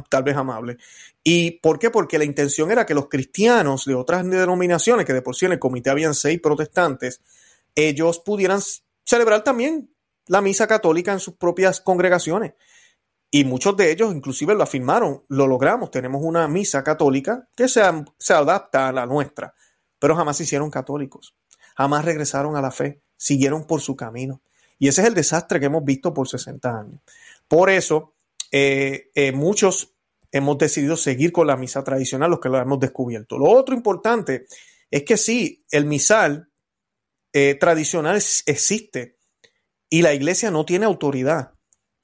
tal 0.09 0.23
vez 0.23 0.37
amable. 0.37 0.76
¿Y 1.23 1.52
por 1.61 1.79
qué? 1.79 1.90
Porque 1.90 2.19
la 2.19 2.25
intención 2.25 2.71
era 2.71 2.85
que 2.85 2.95
los 2.95 3.09
cristianos 3.09 3.85
de 3.85 3.95
otras 3.95 4.29
denominaciones, 4.29 5.07
que 5.07 5.12
de 5.12 5.23
por 5.23 5.37
sí 5.37 5.47
en 5.47 5.52
el 5.52 5.59
comité 5.59 5.90
habían 5.90 6.14
seis 6.14 6.40
protestantes, 6.40 7.21
ellos 7.75 8.19
pudieran 8.19 8.61
celebrar 9.05 9.45
también 9.45 9.90
la 10.26 10.40
misa 10.40 10.66
católica 10.66 11.12
en 11.12 11.20
sus 11.20 11.34
propias 11.34 11.80
congregaciones. 11.80 12.54
Y 13.30 13.44
muchos 13.44 13.76
de 13.76 13.92
ellos 13.92 14.14
inclusive 14.14 14.54
lo 14.54 14.62
afirmaron, 14.62 15.24
lo 15.28 15.46
logramos, 15.46 15.90
tenemos 15.90 16.20
una 16.24 16.48
misa 16.48 16.82
católica 16.82 17.48
que 17.54 17.68
se, 17.68 17.82
se 18.18 18.34
adapta 18.34 18.88
a 18.88 18.92
la 18.92 19.06
nuestra, 19.06 19.54
pero 19.98 20.16
jamás 20.16 20.36
se 20.36 20.42
hicieron 20.42 20.70
católicos, 20.70 21.34
jamás 21.76 22.04
regresaron 22.04 22.56
a 22.56 22.60
la 22.60 22.72
fe, 22.72 23.02
siguieron 23.16 23.66
por 23.66 23.80
su 23.80 23.94
camino. 23.94 24.40
Y 24.78 24.88
ese 24.88 25.02
es 25.02 25.08
el 25.08 25.14
desastre 25.14 25.60
que 25.60 25.66
hemos 25.66 25.84
visto 25.84 26.12
por 26.12 26.26
60 26.26 26.80
años. 26.80 27.00
Por 27.46 27.70
eso, 27.70 28.14
eh, 28.50 29.10
eh, 29.14 29.30
muchos 29.30 29.92
hemos 30.32 30.58
decidido 30.58 30.96
seguir 30.96 31.32
con 31.32 31.46
la 31.46 31.56
misa 31.56 31.84
tradicional, 31.84 32.30
los 32.30 32.40
que 32.40 32.48
lo 32.48 32.58
hemos 32.58 32.80
descubierto. 32.80 33.38
Lo 33.38 33.46
otro 33.46 33.74
importante 33.74 34.46
es 34.90 35.04
que 35.04 35.16
sí, 35.16 35.64
el 35.70 35.84
misal 35.84 36.48
eh, 37.32 37.54
tradicional 37.54 38.16
existe 38.16 39.16
y 39.90 40.02
la 40.02 40.14
iglesia 40.14 40.50
no 40.50 40.64
tiene 40.64 40.87
autoridad. 40.87 41.52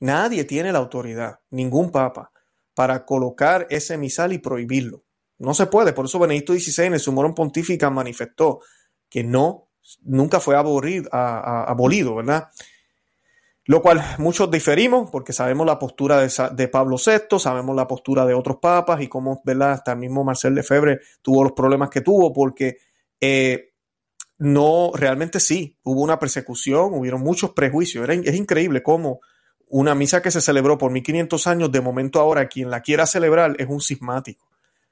Nadie 0.00 0.45
tiene 0.45 0.73
la 0.73 0.78
autoridad, 0.81 1.40
ningún 1.50 1.90
papa, 1.90 2.33
para 2.75 3.07
colocar 3.07 3.66
ese 3.71 3.97
misal 3.97 4.33
y 4.33 4.38
prohibirlo. 4.38 5.05
No 5.38 5.55
se 5.55 5.66
puede. 5.66 5.93
Por 5.93 6.07
eso 6.07 6.19
Benedicto 6.19 6.52
XVI 6.52 6.87
en 6.87 6.95
el 6.95 7.00
Sumorum 7.00 7.35
Pontífica 7.35 7.88
manifestó 7.88 8.61
que 9.09 9.23
no, 9.23 9.71
nunca 10.02 10.40
fue 10.40 10.57
abolido, 10.57 12.16
¿verdad? 12.16 12.49
Lo 13.64 13.83
cual 13.83 14.00
muchos 14.19 14.50
diferimos 14.50 15.11
porque 15.11 15.33
sabemos 15.33 15.66
la 15.66 15.78
postura 15.78 16.21
de, 16.21 16.69
Pablo 16.69 16.97
VI, 17.05 17.38
sabemos 17.38 17.75
la 17.75 17.87
postura 17.87 18.25
de 18.25 18.35
otros 18.35 18.59
papas 18.61 19.00
y 19.00 19.09
cómo, 19.09 19.43
¿verdad? 19.45 19.73
Hasta 19.73 19.93
el 19.93 19.99
mismo 19.99 20.23
Marcel 20.25 20.55
Lefebvre 20.55 21.00
tuvo 21.21 21.43
los 21.43 21.52
problemas 21.52 21.90
que 21.90 22.00
tuvo 22.00 22.33
porque 22.33 22.78
eh, 23.21 23.73
no, 24.38 24.93
realmente 24.95 25.40
sí, 25.40 25.76
hubo 25.83 26.02
una 26.02 26.19
persecución, 26.19 26.95
hubieron 26.95 27.23
muchos 27.23 27.50
prejuicios. 27.50 28.09
es 28.09 28.35
increíble 28.35 28.83
cómo 28.83 29.21
una 29.69 29.95
misa 29.95 30.23
que 30.23 30.31
se 30.31 30.40
celebró 30.40 30.78
por 30.78 30.93
1500 30.93 31.47
años, 31.47 31.73
de 31.73 31.81
momento 31.81 32.21
ahora 32.21 32.49
quien 32.49 32.71
la 32.71 32.83
quiera 32.83 33.07
celebrar 33.07 33.57
es 33.59 33.69
un 33.69 33.81
cismático. 33.81 34.47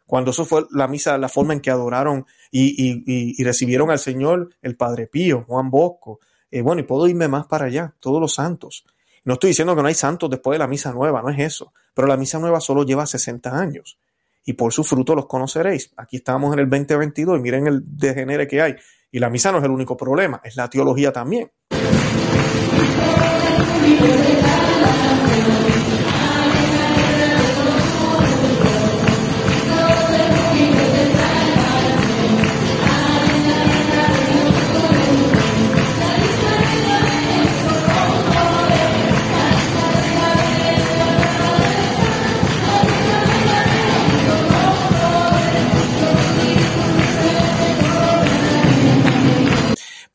Cuando 0.07 0.33
eso 0.33 0.45
fue 0.45 0.67
la 0.71 0.89
misa, 0.89 1.17
la 1.17 1.29
forma 1.29 1.55
en 1.55 1.61
que 1.61 1.71
adoraron 1.71 2.27
y 2.51 3.43
recibieron 3.43 3.91
al 3.91 3.99
Señor 3.99 4.51
el 4.63 4.77
Padre 4.77 5.07
Pío, 5.07 5.45
Juan 5.47 5.71
Bosco, 5.71 6.21
eh, 6.55 6.63
bueno, 6.63 6.81
y 6.81 6.85
puedo 6.85 7.09
irme 7.09 7.27
más 7.27 7.47
para 7.47 7.65
allá, 7.65 7.95
todos 7.99 8.21
los 8.21 8.35
santos. 8.35 8.85
No 9.25 9.35
estoy 9.35 9.49
diciendo 9.49 9.75
que 9.75 9.83
no 9.83 9.89
hay 9.89 9.95
santos 9.95 10.31
después 10.31 10.55
de 10.55 10.61
la 10.61 10.69
misa 10.69 10.93
nueva, 10.93 11.21
no 11.21 11.29
es 11.31 11.41
eso, 11.41 11.73
pero 11.95 12.07
la 12.07 12.17
misa 12.17 12.39
nueva 12.39 12.61
solo 12.61 12.85
lleva 12.85 13.07
60 13.07 13.59
años 13.59 13.99
y 14.45 14.53
por 14.53 14.73
su 14.73 14.85
fruto 14.85 15.17
los 15.17 15.27
conoceréis. 15.27 15.93
Aquí 15.97 16.19
estamos 16.19 16.53
en 16.53 16.61
el 16.61 16.71
2022 16.71 17.41
y 17.41 17.43
miren 17.43 17.67
el 17.67 17.83
degenere 17.85 18.47
que 18.47 18.63
hay. 18.63 18.77
Y 19.15 19.21
la 19.21 19.31
misa 19.31 19.53
no 19.53 19.59
es 19.59 19.65
el 19.65 19.71
único 19.71 19.97
problema, 19.97 20.41
es 20.43 20.57
la 20.57 20.69
teología 20.69 21.13
también. 21.13 21.49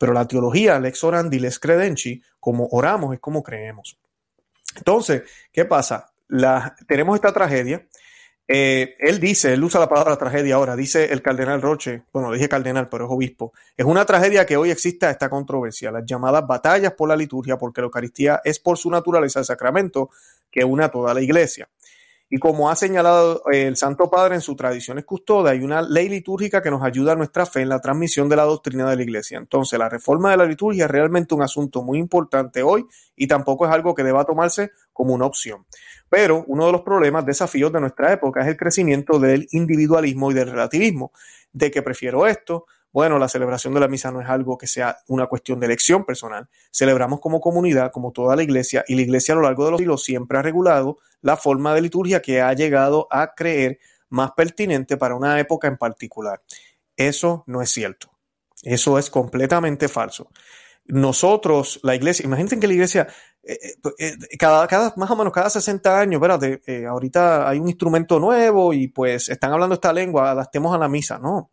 Pero 0.00 0.14
la 0.14 0.26
teología, 0.26 0.80
lex 0.80 1.04
orandi, 1.04 1.38
lex 1.38 1.58
credenci, 1.58 2.22
como 2.40 2.66
oramos 2.70 3.12
es 3.12 3.20
como 3.20 3.42
creemos. 3.42 3.98
Entonces, 4.74 5.24
¿qué 5.52 5.66
pasa? 5.66 6.10
La, 6.28 6.74
tenemos 6.88 7.16
esta 7.16 7.34
tragedia. 7.34 7.86
Eh, 8.48 8.96
él 8.98 9.20
dice, 9.20 9.52
él 9.52 9.62
usa 9.62 9.78
la 9.78 9.90
palabra 9.90 10.16
tragedia 10.16 10.54
ahora, 10.54 10.74
dice 10.74 11.12
el 11.12 11.20
cardenal 11.20 11.60
Roche, 11.60 12.04
bueno, 12.14 12.32
dije 12.32 12.48
cardenal, 12.48 12.88
pero 12.88 13.04
es 13.04 13.10
obispo, 13.12 13.52
es 13.76 13.84
una 13.84 14.06
tragedia 14.06 14.46
que 14.46 14.56
hoy 14.56 14.70
existe 14.70 15.08
esta 15.08 15.28
controversia, 15.28 15.92
las 15.92 16.04
llamadas 16.06 16.46
batallas 16.46 16.94
por 16.94 17.10
la 17.10 17.14
liturgia, 17.14 17.58
porque 17.58 17.82
la 17.82 17.84
Eucaristía 17.84 18.40
es 18.42 18.58
por 18.58 18.78
su 18.78 18.90
naturaleza 18.90 19.40
el 19.40 19.44
sacramento 19.44 20.08
que 20.50 20.64
une 20.64 20.82
a 20.82 20.88
toda 20.88 21.12
la 21.12 21.20
iglesia. 21.20 21.68
Y 22.32 22.38
como 22.38 22.70
ha 22.70 22.76
señalado 22.76 23.42
el 23.50 23.76
Santo 23.76 24.08
Padre 24.08 24.36
en 24.36 24.40
su 24.40 24.54
tradiciones 24.54 25.04
custodia, 25.04 25.50
hay 25.50 25.64
una 25.64 25.82
ley 25.82 26.08
litúrgica 26.08 26.62
que 26.62 26.70
nos 26.70 26.80
ayuda 26.84 27.12
a 27.12 27.16
nuestra 27.16 27.44
fe 27.44 27.62
en 27.62 27.68
la 27.68 27.80
transmisión 27.80 28.28
de 28.28 28.36
la 28.36 28.44
doctrina 28.44 28.88
de 28.88 28.94
la 28.94 29.02
Iglesia. 29.02 29.36
Entonces, 29.36 29.76
la 29.76 29.88
reforma 29.88 30.30
de 30.30 30.36
la 30.36 30.44
liturgia 30.44 30.84
es 30.84 30.90
realmente 30.90 31.34
un 31.34 31.42
asunto 31.42 31.82
muy 31.82 31.98
importante 31.98 32.62
hoy 32.62 32.86
y 33.16 33.26
tampoco 33.26 33.66
es 33.66 33.72
algo 33.72 33.96
que 33.96 34.04
deba 34.04 34.24
tomarse 34.24 34.70
como 34.92 35.12
una 35.12 35.26
opción. 35.26 35.66
Pero 36.08 36.44
uno 36.46 36.66
de 36.66 36.72
los 36.72 36.82
problemas, 36.82 37.26
desafíos 37.26 37.72
de 37.72 37.80
nuestra 37.80 38.12
época 38.12 38.42
es 38.42 38.46
el 38.46 38.56
crecimiento 38.56 39.18
del 39.18 39.48
individualismo 39.50 40.30
y 40.30 40.34
del 40.34 40.52
relativismo, 40.52 41.10
de 41.52 41.72
que 41.72 41.82
prefiero 41.82 42.28
esto, 42.28 42.66
bueno, 42.92 43.18
la 43.18 43.28
celebración 43.28 43.74
de 43.74 43.80
la 43.80 43.88
misa 43.88 44.10
no 44.10 44.20
es 44.20 44.28
algo 44.28 44.58
que 44.58 44.66
sea 44.66 44.98
una 45.08 45.26
cuestión 45.26 45.58
de 45.58 45.66
elección 45.66 46.04
personal. 46.04 46.48
Celebramos 46.72 47.20
como 47.20 47.40
comunidad, 47.40 47.90
como 47.92 48.12
toda 48.12 48.34
la 48.36 48.42
iglesia, 48.42 48.84
y 48.86 48.94
la 48.94 49.02
iglesia 49.02 49.34
a 49.34 49.36
lo 49.36 49.42
largo 49.42 49.64
de 49.64 49.70
los 49.72 49.78
siglos 49.78 50.04
siempre 50.04 50.38
ha 50.38 50.42
regulado 50.42 50.98
la 51.22 51.36
forma 51.36 51.74
de 51.74 51.82
liturgia 51.82 52.22
que 52.22 52.40
ha 52.40 52.52
llegado 52.52 53.06
a 53.10 53.34
creer 53.34 53.78
más 54.08 54.32
pertinente 54.32 54.96
para 54.96 55.14
una 55.14 55.38
época 55.38 55.68
en 55.68 55.76
particular. 55.76 56.42
Eso 56.96 57.44
no 57.46 57.62
es 57.62 57.70
cierto. 57.70 58.10
Eso 58.62 58.98
es 58.98 59.08
completamente 59.08 59.88
falso. 59.88 60.28
Nosotros, 60.84 61.80
la 61.82 61.94
iglesia, 61.94 62.24
imagínense 62.24 62.58
que 62.58 62.66
la 62.66 62.72
iglesia, 62.74 63.08
eh, 63.42 63.58
eh, 63.98 64.16
eh, 64.30 64.36
cada, 64.38 64.66
cada, 64.66 64.92
más 64.96 65.10
o 65.10 65.16
menos 65.16 65.32
cada 65.32 65.48
60 65.48 66.00
años, 66.00 66.20
espérate, 66.20 66.86
ahorita 66.86 67.48
hay 67.48 67.58
un 67.58 67.68
instrumento 67.68 68.18
nuevo 68.18 68.72
y 68.72 68.88
pues 68.88 69.28
están 69.28 69.52
hablando 69.52 69.74
esta 69.74 69.92
lengua, 69.92 70.30
adaptemos 70.30 70.74
a 70.74 70.78
la 70.78 70.88
misa, 70.88 71.18
¿no? 71.18 71.52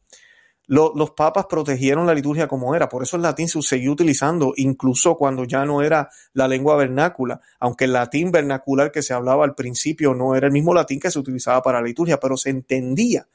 Los 0.68 1.12
papas 1.12 1.46
protegieron 1.46 2.06
la 2.06 2.14
liturgia 2.14 2.48
como 2.48 2.76
era, 2.76 2.90
por 2.90 3.02
eso 3.02 3.16
el 3.16 3.22
latín 3.22 3.48
se 3.48 3.62
siguió 3.62 3.94
utilizando 3.94 4.54
incluso 4.58 5.16
cuando 5.16 5.46
ya 5.46 5.66
no 5.66 5.82
era 5.82 6.10
la 6.34 6.48
lengua 6.48 6.76
vernácula, 6.76 7.40
aunque 7.60 7.86
el 7.86 7.94
latín 7.94 8.32
vernacular 8.32 8.92
que 8.92 9.02
se 9.02 9.14
hablaba 9.14 9.46
al 9.46 9.56
principio 9.56 10.14
no 10.14 10.36
era 10.36 10.48
el 10.48 10.54
mismo 10.54 10.74
latín 10.74 11.00
que 11.00 11.10
se 11.10 11.20
utilizaba 11.20 11.62
para 11.62 11.80
la 11.80 11.88
liturgia, 11.88 12.20
pero 12.20 12.36
se 12.36 12.50
entendía 12.50 13.30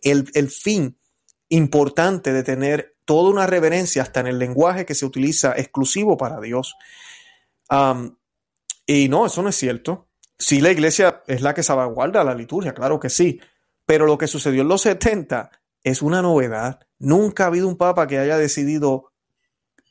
el, 0.00 0.48
fin 0.48 0.96
importante 1.48 2.32
de 2.32 2.44
tener 2.44 2.96
toda 3.04 3.30
una 3.30 3.48
reverencia 3.48 4.02
hasta 4.02 4.20
en 4.20 4.28
el 4.28 4.38
lenguaje 4.38 4.86
que 4.86 4.94
se 4.94 5.06
utiliza 5.06 5.54
exclusivo 5.56 6.16
para 6.16 6.40
Dios. 6.40 6.76
y 8.86 9.08
no, 9.08 9.26
eso 9.26 9.42
no 9.42 9.48
es 9.48 9.56
cierto. 9.56 10.06
Sí, 10.38 10.60
la 10.60 10.70
iglesia 10.70 11.22
es 11.26 11.42
la 11.42 11.52
que 11.52 11.64
salvaguarda 11.64 12.22
la 12.22 12.34
liturgia, 12.34 12.74
claro 12.74 13.00
que 13.00 13.10
sí, 13.10 13.40
pero 13.86 14.06
lo 14.06 14.18
que 14.18 14.28
sucedió 14.28 14.62
en 14.62 14.68
los 14.68 14.82
70 14.82 15.50
es 15.86 16.02
una 16.02 16.20
novedad. 16.20 16.80
Nunca 16.98 17.44
ha 17.44 17.46
habido 17.46 17.68
un 17.68 17.76
papa 17.76 18.08
que 18.08 18.18
haya 18.18 18.36
decidido 18.36 19.12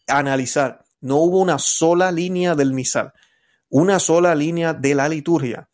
analizar. 0.07 0.83
No 0.99 1.15
hubo 1.19 1.39
una 1.39 1.57
sola 1.57 2.11
línea 2.11 2.53
del 2.53 2.73
misal, 2.73 3.13
una 3.69 3.99
sola 3.99 4.35
línea 4.35 4.73
de 4.73 4.93
la 4.93 5.07
liturgia 5.07 5.69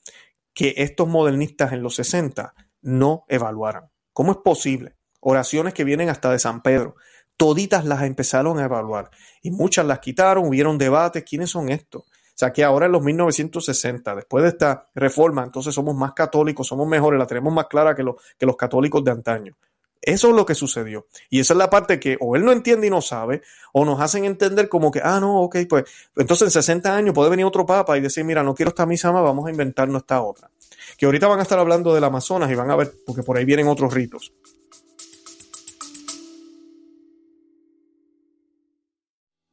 que 0.53 0.75
estos 0.77 1.07
modernistas 1.07 1.73
en 1.73 1.81
los 1.81 1.95
60 1.95 2.53
no 2.83 3.25
evaluaran. 3.29 3.89
¿Cómo 4.13 4.33
es 4.33 4.37
posible? 4.37 4.95
Oraciones 5.21 5.73
que 5.73 5.85
vienen 5.85 6.09
hasta 6.09 6.29
de 6.31 6.37
San 6.37 6.61
Pedro. 6.61 6.95
Toditas 7.35 7.83
las 7.85 8.03
empezaron 8.03 8.59
a 8.59 8.65
evaluar 8.65 9.09
y 9.41 9.49
muchas 9.49 9.87
las 9.87 10.01
quitaron, 10.01 10.45
hubieron 10.45 10.77
debates. 10.77 11.23
¿Quiénes 11.23 11.49
son 11.49 11.69
estos? 11.69 12.03
O 12.03 12.35
sea 12.35 12.53
que 12.53 12.63
ahora 12.63 12.85
en 12.85 12.91
los 12.91 13.01
1960, 13.01 14.15
después 14.15 14.43
de 14.43 14.49
esta 14.49 14.87
reforma, 14.93 15.43
entonces 15.43 15.73
somos 15.73 15.95
más 15.95 16.13
católicos, 16.13 16.67
somos 16.67 16.87
mejores, 16.87 17.17
la 17.17 17.25
tenemos 17.25 17.51
más 17.51 17.65
clara 17.65 17.95
que, 17.95 18.05
que 18.37 18.45
los 18.45 18.55
católicos 18.55 19.03
de 19.03 19.11
antaño 19.11 19.57
Eso 20.01 20.29
es 20.29 20.36
lo 20.36 20.46
que 20.46 20.55
sucedió. 20.55 21.05
Y 21.29 21.39
esa 21.39 21.53
es 21.53 21.58
la 21.58 21.70
parte 21.70 22.00
que 22.00 22.17
o 22.20 22.36
él 22.36 22.43
no 22.43 22.51
entiende 22.51 22.88
y 22.88 22.89
no 22.89 23.01
sabe, 23.01 23.43
o 23.72 23.86
nos 23.86 24.01
hacen 24.01 24.25
entender 24.25 24.67
como 24.67 24.89
que, 24.91 25.00
ah, 25.03 25.20
no, 25.20 25.41
ok, 25.41 25.58
pues 25.70 25.86
entonces 26.15 26.48
en 26.48 26.51
60 26.51 26.96
años 26.96 27.13
puede 27.13 27.29
venir 27.29 27.46
otro 27.46 27.65
papa 27.65 27.98
y 27.98 28.01
decir, 28.01 28.24
mira, 28.24 28.41
no 28.41 28.55
quiero 28.55 28.70
esta 28.70 28.86
misa 28.86 29.12
más, 29.12 29.24
vamos 29.24 29.46
a 29.46 29.51
inventarnos 29.51 30.01
esta 30.01 30.22
otra. 30.22 30.50
Que 30.98 31.05
ahorita 31.05 31.27
van 31.27 31.39
a 31.39 31.43
estar 31.43 31.60
hablando 31.60 31.93
del 31.93 32.03
Amazonas 32.03 32.50
y 32.51 32.55
van 32.55 32.72
a 32.72 32.75
ver, 32.75 32.93
porque 33.05 33.22
por 33.22 33.38
ahí 33.38 33.46
vienen 33.46 33.67
otros 33.67 33.93
ritos. 33.93 34.34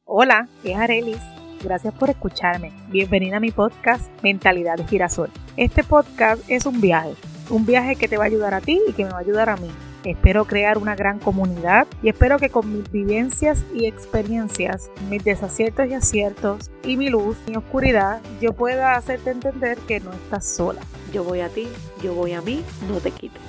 Hola, 0.05 0.49
es 0.63 0.75
Arelis. 0.75 1.21
Gracias 1.63 1.93
por 1.93 2.09
escucharme. 2.09 2.71
Bienvenida 2.87 3.37
a 3.37 3.39
mi 3.39 3.51
podcast 3.51 4.09
Mentalidad 4.23 4.77
de 4.77 4.87
Girasol. 4.87 5.29
Este 5.57 5.83
podcast 5.83 6.41
es 6.47 6.65
un 6.65 6.81
viaje, 6.81 7.13
un 7.49 7.65
viaje 7.65 7.95
que 7.95 8.07
te 8.07 8.17
va 8.17 8.23
a 8.23 8.27
ayudar 8.27 8.55
a 8.55 8.61
ti 8.61 8.81
y 8.87 8.93
que 8.93 9.03
me 9.03 9.11
va 9.11 9.17
a 9.17 9.21
ayudar 9.21 9.49
a 9.49 9.57
mí 9.57 9.69
Espero 10.05 10.45
crear 10.45 10.77
una 10.77 10.95
gran 10.95 11.19
comunidad 11.19 11.85
y 12.01 12.07
espero 12.07 12.39
que 12.39 12.49
con 12.49 12.71
mis 12.71 12.89
vivencias 12.89 13.65
y 13.73 13.85
experiencias, 13.85 14.89
mis 15.09 15.25
desaciertos 15.25 15.87
y 15.89 15.93
aciertos 15.93 16.71
y 16.85 16.95
mi 16.95 17.09
luz 17.09 17.37
y 17.47 17.57
oscuridad, 17.57 18.21
yo 18.39 18.53
pueda 18.53 18.95
hacerte 18.95 19.31
entender 19.31 19.77
que 19.79 19.99
no 19.99 20.13
estás 20.13 20.45
sola. 20.45 20.79
Yo 21.11 21.25
voy 21.25 21.41
a 21.41 21.49
ti, 21.49 21.67
yo 22.01 22.13
voy 22.13 22.31
a 22.31 22.41
mí, 22.41 22.63
no 22.89 22.99
te 22.99 23.11
quites. 23.11 23.41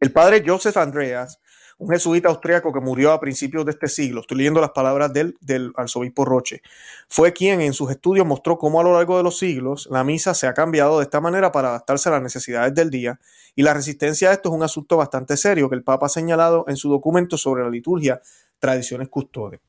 El 0.00 0.12
padre 0.12 0.44
Joseph 0.46 0.76
Andreas 0.76 1.40
un 1.78 1.90
jesuita 1.90 2.28
austriaco 2.28 2.72
que 2.72 2.80
murió 2.80 3.12
a 3.12 3.20
principios 3.20 3.64
de 3.64 3.70
este 3.70 3.88
siglo, 3.88 4.20
estoy 4.20 4.38
leyendo 4.38 4.60
las 4.60 4.70
palabras 4.70 5.12
del, 5.12 5.72
arzobispo 5.76 6.24
Roche, 6.24 6.60
fue 7.08 7.32
quien 7.32 7.60
en 7.60 7.72
sus 7.72 7.90
estudios 7.90 8.26
mostró 8.26 8.58
cómo 8.58 8.80
a 8.80 8.82
lo 8.82 8.94
largo 8.94 9.16
de 9.16 9.22
los 9.22 9.38
siglos 9.38 9.88
la 9.90 10.02
misa 10.02 10.34
se 10.34 10.48
ha 10.48 10.54
cambiado 10.54 10.98
de 10.98 11.04
esta 11.04 11.20
manera 11.20 11.52
para 11.52 11.68
adaptarse 11.68 12.08
a 12.08 12.12
las 12.12 12.22
necesidades 12.22 12.74
del 12.74 12.90
día 12.90 13.20
y 13.54 13.62
la 13.62 13.74
resistencia 13.74 14.30
a 14.30 14.32
esto 14.32 14.48
es 14.48 14.54
un 14.56 14.62
asunto 14.62 14.96
bastante 14.96 15.36
serio 15.36 15.68
que 15.68 15.76
el 15.76 15.84
Papa 15.84 16.06
ha 16.06 16.08
señalado 16.10 16.64
en 16.68 16.76
su 16.76 16.90
documento 16.90 17.38
sobre 17.38 17.62
la 17.62 17.70
liturgia 17.70 18.20
Tradiciones 18.58 19.08
Custodes. 19.08 19.60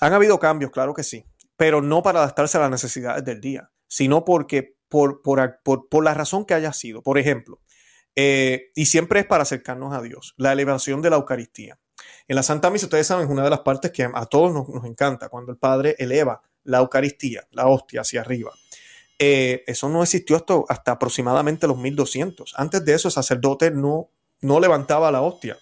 Han 0.00 0.12
habido 0.12 0.38
cambios, 0.38 0.70
claro 0.70 0.94
que 0.94 1.02
sí, 1.02 1.24
pero 1.56 1.82
no 1.82 2.02
para 2.02 2.20
adaptarse 2.20 2.58
a 2.58 2.60
las 2.60 2.70
necesidades 2.70 3.24
del 3.24 3.40
día, 3.40 3.70
sino 3.88 4.24
porque 4.24 4.76
por, 4.88 5.22
por, 5.22 5.58
por, 5.64 5.88
por 5.88 6.04
la 6.04 6.14
razón 6.14 6.44
que 6.44 6.54
haya 6.54 6.72
sido. 6.72 7.02
Por 7.02 7.18
ejemplo, 7.18 7.58
eh, 8.16 8.70
y 8.74 8.86
siempre 8.86 9.20
es 9.20 9.26
para 9.26 9.42
acercarnos 9.42 9.94
a 9.94 10.02
Dios, 10.02 10.34
la 10.36 10.52
elevación 10.52 11.02
de 11.02 11.10
la 11.10 11.16
Eucaristía. 11.16 11.78
En 12.28 12.36
la 12.36 12.42
Santa 12.42 12.70
Misa, 12.70 12.86
ustedes 12.86 13.06
saben, 13.06 13.26
es 13.26 13.30
una 13.30 13.44
de 13.44 13.50
las 13.50 13.60
partes 13.60 13.90
que 13.90 14.08
a 14.12 14.26
todos 14.26 14.52
nos, 14.52 14.84
encanta, 14.84 15.28
cuando 15.28 15.52
el 15.52 15.58
Padre 15.58 15.94
eleva 15.98 16.40
la 16.64 16.78
Eucaristía, 16.78 17.46
la 17.50 17.66
hostia 17.66 18.00
hacia 18.00 18.20
arriba. 18.20 18.52
Eh, 19.18 19.62
eso 19.66 19.88
no 19.88 20.02
existió 20.02 20.36
hasta, 20.36 20.54
hasta, 20.68 20.92
aproximadamente 20.92 21.66
los 21.66 21.76
1200. 21.78 22.54
Antes 22.56 22.84
de 22.84 22.94
eso, 22.94 23.08
el 23.08 23.12
sacerdote 23.12 23.70
no, 23.70 24.10
no 24.40 24.60
levantaba 24.60 25.10
la 25.12 25.22
hostia. 25.22 25.58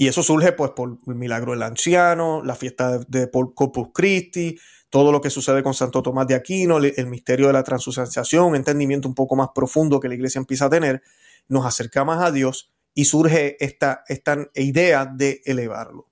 Y 0.00 0.08
eso 0.08 0.22
surge 0.22 0.52
pues 0.52 0.70
por 0.70 0.96
el 1.08 1.14
milagro 1.14 1.52
del 1.52 1.62
anciano, 1.62 2.42
la 2.42 2.54
fiesta 2.54 3.00
de, 3.06 3.30
Corpus 3.30 3.88
Christi, 3.92 4.58
todo 4.88 5.12
lo 5.12 5.20
que 5.20 5.28
sucede 5.28 5.62
con 5.62 5.74
Santo 5.74 6.02
Tomás 6.02 6.26
de 6.26 6.34
Aquino, 6.34 6.78
el, 6.78 7.06
misterio 7.06 7.48
de 7.48 7.52
la 7.52 7.62
transustanciación, 7.62 8.46
un 8.46 8.56
entendimiento 8.56 9.08
un 9.08 9.14
poco 9.14 9.36
más 9.36 9.50
profundo 9.54 10.00
que 10.00 10.08
la 10.08 10.14
iglesia 10.14 10.38
empieza 10.38 10.64
a 10.64 10.70
tener, 10.70 11.02
nos 11.48 11.66
acerca 11.66 12.02
más 12.02 12.24
a 12.24 12.32
Dios 12.32 12.72
y 12.94 13.04
surge 13.04 13.62
esta, 13.62 14.02
esta 14.08 14.48
idea 14.54 15.04
de 15.04 15.42
elevarlo. 15.44 16.08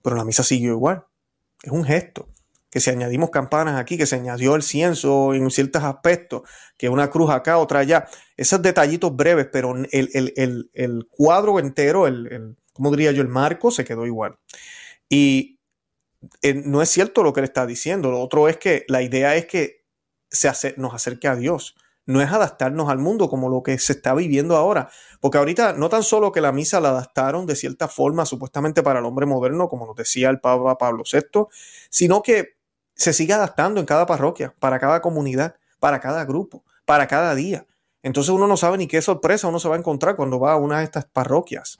Pero 0.00 0.14
la 0.14 0.24
misa 0.24 0.44
siguió 0.44 0.70
igual. 0.70 1.02
Es 1.64 1.72
un 1.72 1.82
gesto. 1.82 2.28
Que 2.70 2.78
si 2.78 2.90
añadimos 2.90 3.30
campanas 3.30 3.80
aquí, 3.80 3.98
que 3.98 4.06
se 4.06 4.14
añadió 4.14 4.54
el 4.54 4.62
cienzo 4.62 5.34
en 5.34 5.50
ciertos 5.50 5.82
aspectos, 5.82 6.42
que 6.78 6.88
una 6.88 7.10
cruz 7.10 7.30
acá, 7.30 7.58
otra 7.58 7.80
allá. 7.80 8.06
Esos 8.36 8.62
detallitos 8.62 9.16
breves, 9.16 9.48
pero 9.50 9.74
el, 9.74 10.70
el 10.72 11.08
cuadro 11.10 11.58
entero, 11.58 12.06
el, 12.06 12.56
¿cómo 12.74 12.90
diría 12.90 13.12
yo? 13.12 13.22
El 13.22 13.28
marco 13.28 13.70
se 13.70 13.84
quedó 13.84 14.04
igual. 14.04 14.38
Y 15.08 15.58
eh, 16.42 16.54
no 16.54 16.82
es 16.82 16.90
cierto 16.90 17.22
lo 17.22 17.32
que 17.32 17.40
él 17.40 17.44
está 17.44 17.66
diciendo. 17.66 18.10
Lo 18.10 18.20
otro 18.20 18.48
es 18.48 18.58
que 18.58 18.84
la 18.88 19.02
idea 19.02 19.34
es 19.36 19.46
que 19.46 19.84
se 20.30 20.74
nos 20.76 20.94
acerque 20.94 21.28
a 21.28 21.36
Dios. 21.36 21.76
No 22.06 22.20
es 22.20 22.30
adaptarnos 22.30 22.90
al 22.90 22.98
mundo 22.98 23.30
como 23.30 23.48
lo 23.48 23.62
que 23.62 23.78
se 23.78 23.94
está 23.94 24.14
viviendo 24.14 24.56
ahora. 24.56 24.90
Porque 25.20 25.38
ahorita 25.38 25.72
no 25.72 25.88
tan 25.88 26.02
solo 26.02 26.32
que 26.32 26.42
la 26.42 26.52
misa 26.52 26.80
la 26.80 26.90
adaptaron 26.90 27.46
de 27.46 27.56
cierta 27.56 27.88
forma 27.88 28.26
supuestamente 28.26 28.82
para 28.82 28.98
el 28.98 29.06
hombre 29.06 29.24
moderno, 29.24 29.68
como 29.68 29.86
nos 29.86 29.96
decía 29.96 30.28
el 30.28 30.40
Papa 30.40 30.76
Pablo 30.76 31.04
VI, 31.10 31.46
sino 31.88 32.22
que 32.22 32.56
se 32.94 33.12
sigue 33.12 33.32
adaptando 33.32 33.80
en 33.80 33.86
cada 33.86 34.06
parroquia, 34.06 34.54
para 34.58 34.78
cada 34.78 35.00
comunidad, 35.00 35.56
para 35.80 36.00
cada 36.00 36.24
grupo, 36.24 36.64
para 36.84 37.06
cada 37.06 37.34
día. 37.34 37.66
Entonces 38.04 38.34
uno 38.34 38.46
no 38.46 38.58
sabe 38.58 38.76
ni 38.76 38.86
qué 38.86 39.00
sorpresa 39.00 39.48
uno 39.48 39.58
se 39.58 39.66
va 39.66 39.76
a 39.76 39.78
encontrar 39.78 40.14
cuando 40.14 40.38
va 40.38 40.52
a 40.52 40.56
una 40.56 40.78
de 40.78 40.84
estas 40.84 41.06
parroquias. 41.06 41.78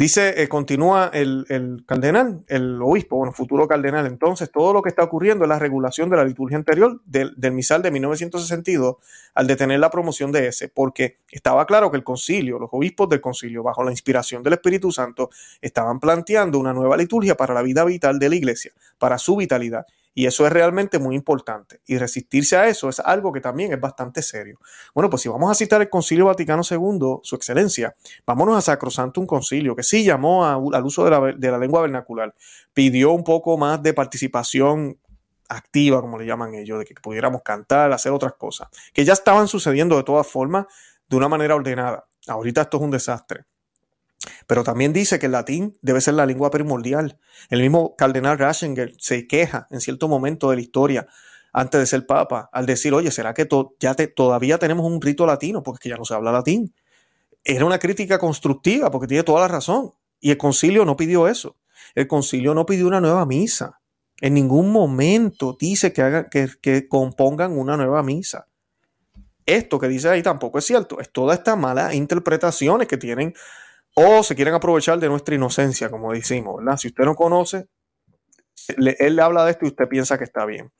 Dice, 0.00 0.42
eh, 0.42 0.48
continúa 0.48 1.10
el, 1.12 1.84
cardenal, 1.84 2.42
el 2.48 2.80
obispo, 2.80 3.18
bueno, 3.18 3.34
futuro 3.34 3.68
cardenal. 3.68 4.06
Entonces, 4.06 4.50
todo 4.50 4.72
lo 4.72 4.80
que 4.80 4.88
está 4.88 5.02
ocurriendo 5.02 5.44
es 5.44 5.48
la 5.50 5.58
regulación 5.58 6.08
de 6.08 6.16
la 6.16 6.24
liturgia 6.24 6.56
anterior 6.56 7.02
del, 7.04 7.34
del, 7.36 7.52
misal 7.52 7.82
de 7.82 7.90
1962 7.90 8.96
al 9.34 9.46
detener 9.46 9.78
la 9.78 9.90
promoción 9.90 10.32
de 10.32 10.46
ese, 10.46 10.70
porque 10.70 11.18
estaba 11.30 11.66
claro 11.66 11.90
que 11.90 11.98
el 11.98 12.02
concilio, 12.02 12.58
los 12.58 12.70
obispos 12.72 13.10
del 13.10 13.20
concilio, 13.20 13.62
bajo 13.62 13.84
la 13.84 13.90
inspiración 13.90 14.42
del 14.42 14.54
Espíritu 14.54 14.90
Santo, 14.90 15.28
estaban 15.60 16.00
planteando 16.00 16.58
una 16.58 16.72
nueva 16.72 16.96
liturgia 16.96 17.36
para 17.36 17.52
la 17.52 17.60
vida 17.60 17.84
vital 17.84 18.18
de 18.18 18.30
la 18.30 18.36
iglesia, 18.36 18.72
para 18.96 19.18
su 19.18 19.36
vitalidad. 19.36 19.84
Y 20.14 20.26
eso 20.26 20.46
es 20.46 20.52
realmente 20.52 20.98
muy 20.98 21.14
importante. 21.14 21.80
Y 21.86 21.98
resistirse 21.98 22.56
a 22.56 22.68
eso 22.68 22.88
es 22.88 23.00
algo 23.00 23.32
que 23.32 23.40
también 23.40 23.72
es 23.72 23.80
bastante 23.80 24.22
serio. 24.22 24.58
Bueno, 24.94 25.08
pues 25.08 25.22
si 25.22 25.28
vamos 25.28 25.50
a 25.50 25.54
citar 25.54 25.80
el 25.80 25.88
Concilio 25.88 26.26
Vaticano 26.26 26.62
II, 26.68 27.20
Su 27.22 27.36
Excelencia, 27.36 27.94
vámonos 28.26 28.56
a 28.56 28.60
Sacrosanto 28.60 29.20
un 29.20 29.26
concilio 29.26 29.76
que 29.76 29.82
sí 29.82 30.04
llamó 30.04 30.44
al 30.44 30.84
uso 30.84 31.04
de 31.04 31.10
la, 31.10 31.20
de 31.32 31.50
la 31.50 31.58
lengua 31.58 31.82
vernacular, 31.82 32.34
pidió 32.72 33.12
un 33.12 33.24
poco 33.24 33.56
más 33.56 33.82
de 33.82 33.94
participación 33.94 34.98
activa, 35.48 36.00
como 36.00 36.18
le 36.18 36.26
llaman 36.26 36.54
ellos, 36.54 36.78
de 36.78 36.84
que 36.84 36.94
pudiéramos 36.94 37.42
cantar, 37.42 37.92
hacer 37.92 38.12
otras 38.12 38.34
cosas, 38.34 38.68
que 38.92 39.04
ya 39.04 39.12
estaban 39.12 39.48
sucediendo 39.48 39.96
de 39.96 40.04
todas 40.04 40.26
formas 40.26 40.66
de 41.08 41.16
una 41.16 41.28
manera 41.28 41.56
ordenada. 41.56 42.06
Ahorita 42.28 42.62
esto 42.62 42.76
es 42.76 42.82
un 42.82 42.90
desastre. 42.90 43.44
Pero 44.50 44.64
también 44.64 44.92
dice 44.92 45.20
que 45.20 45.26
el 45.26 45.32
latín 45.32 45.78
debe 45.80 46.00
ser 46.00 46.14
la 46.14 46.26
lengua 46.26 46.50
primordial. 46.50 47.20
El 47.50 47.60
mismo 47.60 47.94
cardenal 47.94 48.36
Ratzinger 48.36 48.94
se 48.98 49.28
queja 49.28 49.68
en 49.70 49.80
cierto 49.80 50.08
momento 50.08 50.50
de 50.50 50.56
la 50.56 50.62
historia 50.62 51.06
antes 51.52 51.78
de 51.78 51.86
ser 51.86 52.04
papa 52.04 52.50
al 52.52 52.66
decir, 52.66 52.92
oye, 52.92 53.12
¿será 53.12 53.32
que 53.32 53.48
ya 53.78 53.94
todavía 53.94 54.58
tenemos 54.58 54.84
un 54.84 55.00
rito 55.00 55.24
latino? 55.24 55.62
Porque 55.62 55.88
ya 55.88 55.96
no 55.96 56.04
se 56.04 56.14
habla 56.14 56.32
latín. 56.32 56.74
Era 57.44 57.64
una 57.64 57.78
crítica 57.78 58.18
constructiva 58.18 58.90
porque 58.90 59.06
tiene 59.06 59.22
toda 59.22 59.42
la 59.42 59.46
razón. 59.46 59.92
Y 60.18 60.32
el 60.32 60.36
concilio 60.36 60.84
no 60.84 60.96
pidió 60.96 61.28
eso. 61.28 61.56
El 61.94 62.08
concilio 62.08 62.52
no 62.52 62.66
pidió 62.66 62.88
una 62.88 63.00
nueva 63.00 63.24
misa. 63.26 63.80
En 64.20 64.34
ningún 64.34 64.72
momento 64.72 65.56
dice 65.60 65.92
que, 65.92 66.02
hagan, 66.02 66.26
que, 66.28 66.48
que 66.60 66.88
compongan 66.88 67.56
una 67.56 67.76
nueva 67.76 68.02
misa. 68.02 68.48
Esto 69.46 69.78
que 69.78 69.86
dice 69.86 70.08
ahí 70.08 70.24
tampoco 70.24 70.58
es 70.58 70.64
cierto. 70.64 70.98
Es 70.98 71.12
toda 71.12 71.34
esta 71.34 71.54
malas 71.54 71.94
interpretaciones 71.94 72.88
que 72.88 72.96
tienen 72.96 73.32
o 74.00 74.22
se 74.22 74.34
quieren 74.34 74.54
aprovechar 74.54 74.98
de 74.98 75.08
nuestra 75.08 75.34
inocencia, 75.34 75.90
como 75.90 76.12
decimos, 76.12 76.56
¿verdad? 76.58 76.76
Si 76.76 76.88
usted 76.88 77.04
no 77.04 77.14
conoce, 77.14 77.68
él 78.68 79.16
le 79.16 79.22
habla 79.22 79.44
de 79.44 79.52
esto 79.52 79.64
y 79.66 79.68
usted 79.68 79.88
piensa 79.88 80.16
que 80.16 80.24
está 80.24 80.44
bien. 80.44 80.72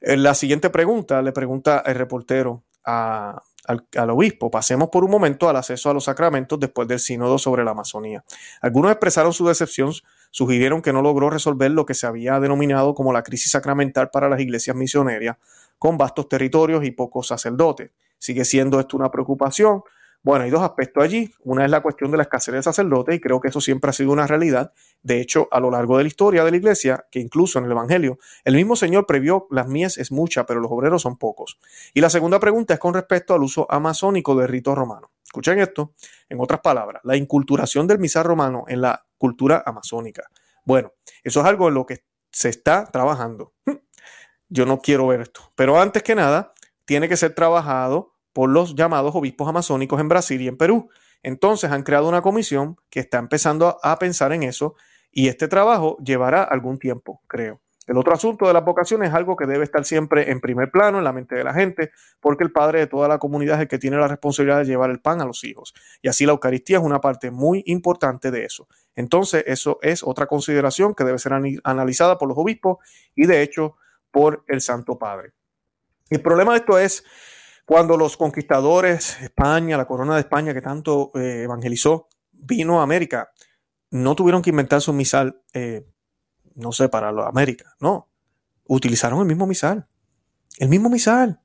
En 0.00 0.22
la 0.22 0.34
siguiente 0.34 0.70
pregunta 0.70 1.22
le 1.22 1.32
pregunta 1.32 1.82
el 1.84 1.94
reportero 1.94 2.64
al, 2.84 3.40
al, 3.66 4.10
obispo. 4.10 4.50
Pasemos 4.50 4.88
por 4.88 5.04
un 5.04 5.10
momento 5.10 5.48
al 5.48 5.56
acceso 5.56 5.90
a 5.90 5.94
los 5.94 6.04
sacramentos 6.04 6.58
después 6.58 6.88
del 6.88 7.00
sínodo 7.00 7.38
sobre 7.38 7.64
la 7.64 7.72
Amazonía. 7.72 8.24
Algunos 8.60 8.92
expresaron 8.92 9.32
su 9.32 9.46
decepción 9.46 9.92
sugirieron 10.30 10.82
que 10.82 10.92
no 10.92 11.02
logró 11.02 11.30
resolver 11.30 11.70
lo 11.70 11.86
que 11.86 11.94
se 11.94 12.06
había 12.06 12.38
denominado 12.40 12.94
como 12.94 13.12
la 13.12 13.22
crisis 13.22 13.52
sacramental 13.52 14.10
para 14.10 14.28
las 14.28 14.40
iglesias 14.40 14.76
misioneras, 14.76 15.36
con 15.78 15.96
vastos 15.96 16.28
territorios 16.28 16.84
y 16.84 16.90
pocos 16.90 17.28
sacerdotes. 17.28 17.90
Sigue 18.18 18.44
siendo 18.44 18.80
esto 18.80 18.96
una 18.96 19.10
preocupación, 19.10 19.82
bueno, 20.22 20.44
hay 20.44 20.50
dos 20.50 20.62
aspectos 20.62 21.02
allí. 21.02 21.32
Una 21.44 21.64
es 21.64 21.70
la 21.70 21.80
cuestión 21.80 22.10
de 22.10 22.16
la 22.16 22.24
escasez 22.24 22.54
de 22.54 22.62
sacerdotes 22.62 23.14
y 23.14 23.20
creo 23.20 23.40
que 23.40 23.48
eso 23.48 23.60
siempre 23.60 23.90
ha 23.90 23.92
sido 23.92 24.10
una 24.10 24.26
realidad. 24.26 24.72
De 25.02 25.20
hecho, 25.20 25.48
a 25.50 25.60
lo 25.60 25.70
largo 25.70 25.96
de 25.96 26.04
la 26.04 26.08
historia 26.08 26.44
de 26.44 26.50
la 26.50 26.56
iglesia, 26.56 27.06
que 27.10 27.20
incluso 27.20 27.58
en 27.58 27.66
el 27.66 27.70
Evangelio, 27.70 28.18
el 28.44 28.54
mismo 28.54 28.76
Señor 28.76 29.06
previó 29.06 29.46
las 29.50 29.68
mies 29.68 29.96
es 29.96 30.10
mucha, 30.10 30.44
pero 30.44 30.60
los 30.60 30.72
obreros 30.72 31.02
son 31.02 31.16
pocos. 31.16 31.58
Y 31.94 32.00
la 32.00 32.10
segunda 32.10 32.40
pregunta 32.40 32.74
es 32.74 32.80
con 32.80 32.94
respecto 32.94 33.34
al 33.34 33.42
uso 33.42 33.66
amazónico 33.70 34.34
del 34.34 34.48
rito 34.48 34.74
romano. 34.74 35.12
Escuchen 35.24 35.60
esto. 35.60 35.94
En 36.28 36.40
otras 36.40 36.60
palabras, 36.60 37.00
la 37.04 37.16
inculturación 37.16 37.86
del 37.86 37.98
misal 37.98 38.24
romano 38.24 38.64
en 38.66 38.80
la 38.80 39.06
cultura 39.18 39.62
amazónica. 39.64 40.28
Bueno, 40.64 40.92
eso 41.22 41.40
es 41.40 41.46
algo 41.46 41.68
en 41.68 41.74
lo 41.74 41.86
que 41.86 42.04
se 42.30 42.48
está 42.48 42.86
trabajando. 42.86 43.54
Yo 44.48 44.66
no 44.66 44.80
quiero 44.80 45.06
ver 45.06 45.20
esto. 45.20 45.52
Pero 45.54 45.80
antes 45.80 46.02
que 46.02 46.14
nada, 46.14 46.52
tiene 46.84 47.08
que 47.08 47.16
ser 47.16 47.34
trabajado 47.34 48.17
por 48.38 48.50
los 48.50 48.76
llamados 48.76 49.16
obispos 49.16 49.48
amazónicos 49.48 50.00
en 50.00 50.08
Brasil 50.08 50.40
y 50.40 50.46
en 50.46 50.56
Perú. 50.56 50.90
Entonces 51.24 51.72
han 51.72 51.82
creado 51.82 52.08
una 52.08 52.22
comisión 52.22 52.76
que 52.88 53.00
está 53.00 53.18
empezando 53.18 53.80
a, 53.82 53.98
pensar 53.98 54.32
en 54.32 54.44
eso 54.44 54.76
y 55.10 55.26
este 55.26 55.48
trabajo 55.48 55.96
llevará 56.04 56.44
algún 56.44 56.78
tiempo, 56.78 57.20
creo. 57.26 57.60
El 57.88 57.96
otro 57.96 58.14
asunto 58.14 58.46
de 58.46 58.52
la 58.52 58.60
vocación 58.60 59.02
es 59.02 59.12
algo 59.12 59.34
que 59.34 59.44
debe 59.44 59.64
estar 59.64 59.84
siempre 59.84 60.30
en 60.30 60.40
primer 60.40 60.70
plano 60.70 60.98
en 60.98 61.04
la 61.04 61.12
mente 61.12 61.34
de 61.34 61.42
la 61.42 61.52
gente, 61.52 61.90
porque 62.20 62.44
el 62.44 62.52
padre 62.52 62.78
de 62.78 62.86
toda 62.86 63.08
la 63.08 63.18
comunidad 63.18 63.56
es 63.56 63.62
el 63.62 63.68
que 63.68 63.78
tiene 63.78 63.96
la 63.96 64.06
responsabilidad 64.06 64.58
de 64.58 64.66
llevar 64.66 64.90
el 64.90 65.00
pan 65.00 65.20
a 65.20 65.24
los 65.24 65.42
hijos. 65.42 65.74
Y 66.00 66.06
así 66.06 66.24
la 66.24 66.30
Eucaristía 66.30 66.78
es 66.78 66.84
una 66.84 67.00
parte 67.00 67.32
muy 67.32 67.64
importante 67.66 68.30
de 68.30 68.44
eso. 68.44 68.68
Entonces, 68.94 69.42
eso 69.48 69.80
es 69.82 70.04
otra 70.04 70.26
consideración 70.28 70.94
que 70.94 71.02
debe 71.02 71.18
ser 71.18 71.32
analizada 71.64 72.18
por 72.18 72.28
los 72.28 72.38
obispos 72.38 72.78
y 73.16 73.26
de 73.26 73.42
hecho 73.42 73.74
por 74.12 74.44
el 74.46 74.60
Santo 74.60 74.96
Padre. 74.96 75.32
El 76.08 76.22
problema 76.22 76.52
de 76.52 76.58
esto 76.58 76.78
es 76.78 77.04
cuando 77.68 77.98
los 77.98 78.16
conquistadores, 78.16 79.20
España, 79.20 79.76
la 79.76 79.84
corona 79.84 80.14
de 80.14 80.20
España 80.20 80.54
que 80.54 80.62
tanto 80.62 81.12
eh, 81.14 81.42
evangelizó, 81.42 82.08
vino 82.32 82.80
a 82.80 82.82
América, 82.82 83.30
no 83.90 84.14
tuvieron 84.14 84.40
que 84.40 84.48
inventar 84.48 84.80
su 84.80 84.94
misal, 84.94 85.42
eh, 85.52 85.86
no 86.54 86.72
sé, 86.72 86.88
para 86.88 87.12
la 87.12 87.26
América, 87.26 87.76
no. 87.78 88.08
Utilizaron 88.64 89.20
el 89.20 89.26
mismo 89.26 89.46
misal. 89.46 89.86
El 90.56 90.70
mismo 90.70 90.88
misal. 90.88 91.42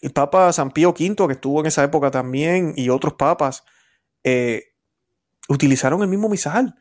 El 0.00 0.12
Papa 0.12 0.50
San 0.54 0.70
Pío 0.70 0.94
V, 0.98 1.26
que 1.26 1.34
estuvo 1.34 1.60
en 1.60 1.66
esa 1.66 1.84
época 1.84 2.10
también, 2.10 2.72
y 2.74 2.88
otros 2.88 3.12
papas, 3.12 3.64
eh, 4.24 4.72
utilizaron 5.50 6.00
el 6.00 6.08
mismo 6.08 6.30
misal. 6.30 6.74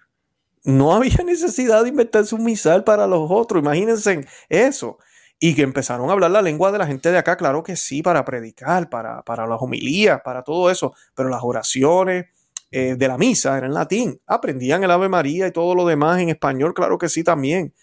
No 0.63 0.93
había 0.93 1.17
necesidad 1.25 1.83
de 1.83 1.89
inventarse 1.89 2.33
un 2.33 2.45
misal 2.45 2.85
para 2.85 3.07
los 3.07 3.29
otros. 3.29 3.61
Imagínense 3.61 4.25
eso 4.47 4.99
y 5.39 5.55
que 5.55 5.61
empezaron 5.61 6.09
a 6.09 6.13
hablar 6.13 6.31
la 6.31 6.41
lengua 6.41 6.71
de 6.71 6.79
la 6.79 6.87
gente 6.87 7.11
de 7.11 7.17
acá, 7.17 7.37
claro 7.37 7.63
que 7.63 7.75
sí, 7.75 8.01
para 8.01 8.25
predicar, 8.25 8.89
para, 8.89 9.21
para 9.23 9.45
las 9.45 9.61
homilías, 9.61 10.21
para 10.21 10.43
todo 10.43 10.71
eso, 10.71 10.93
pero 11.13 11.29
las 11.29 11.41
oraciones 11.43 12.25
eh, 12.71 12.95
de 12.97 13.07
la 13.07 13.17
misa 13.17 13.57
eran 13.57 13.69
en 13.69 13.75
latín, 13.75 14.21
aprendían 14.25 14.83
el 14.83 14.91
Ave 14.91 15.09
María 15.09 15.47
y 15.47 15.51
todo 15.51 15.75
lo 15.75 15.85
demás 15.85 16.19
en 16.19 16.29
español, 16.29 16.73
claro 16.73 16.97
que 16.97 17.07
sí 17.07 17.23
también, 17.23 17.73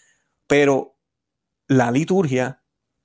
pero 0.47 0.97
la 1.69 1.91
liturgia 1.91 2.63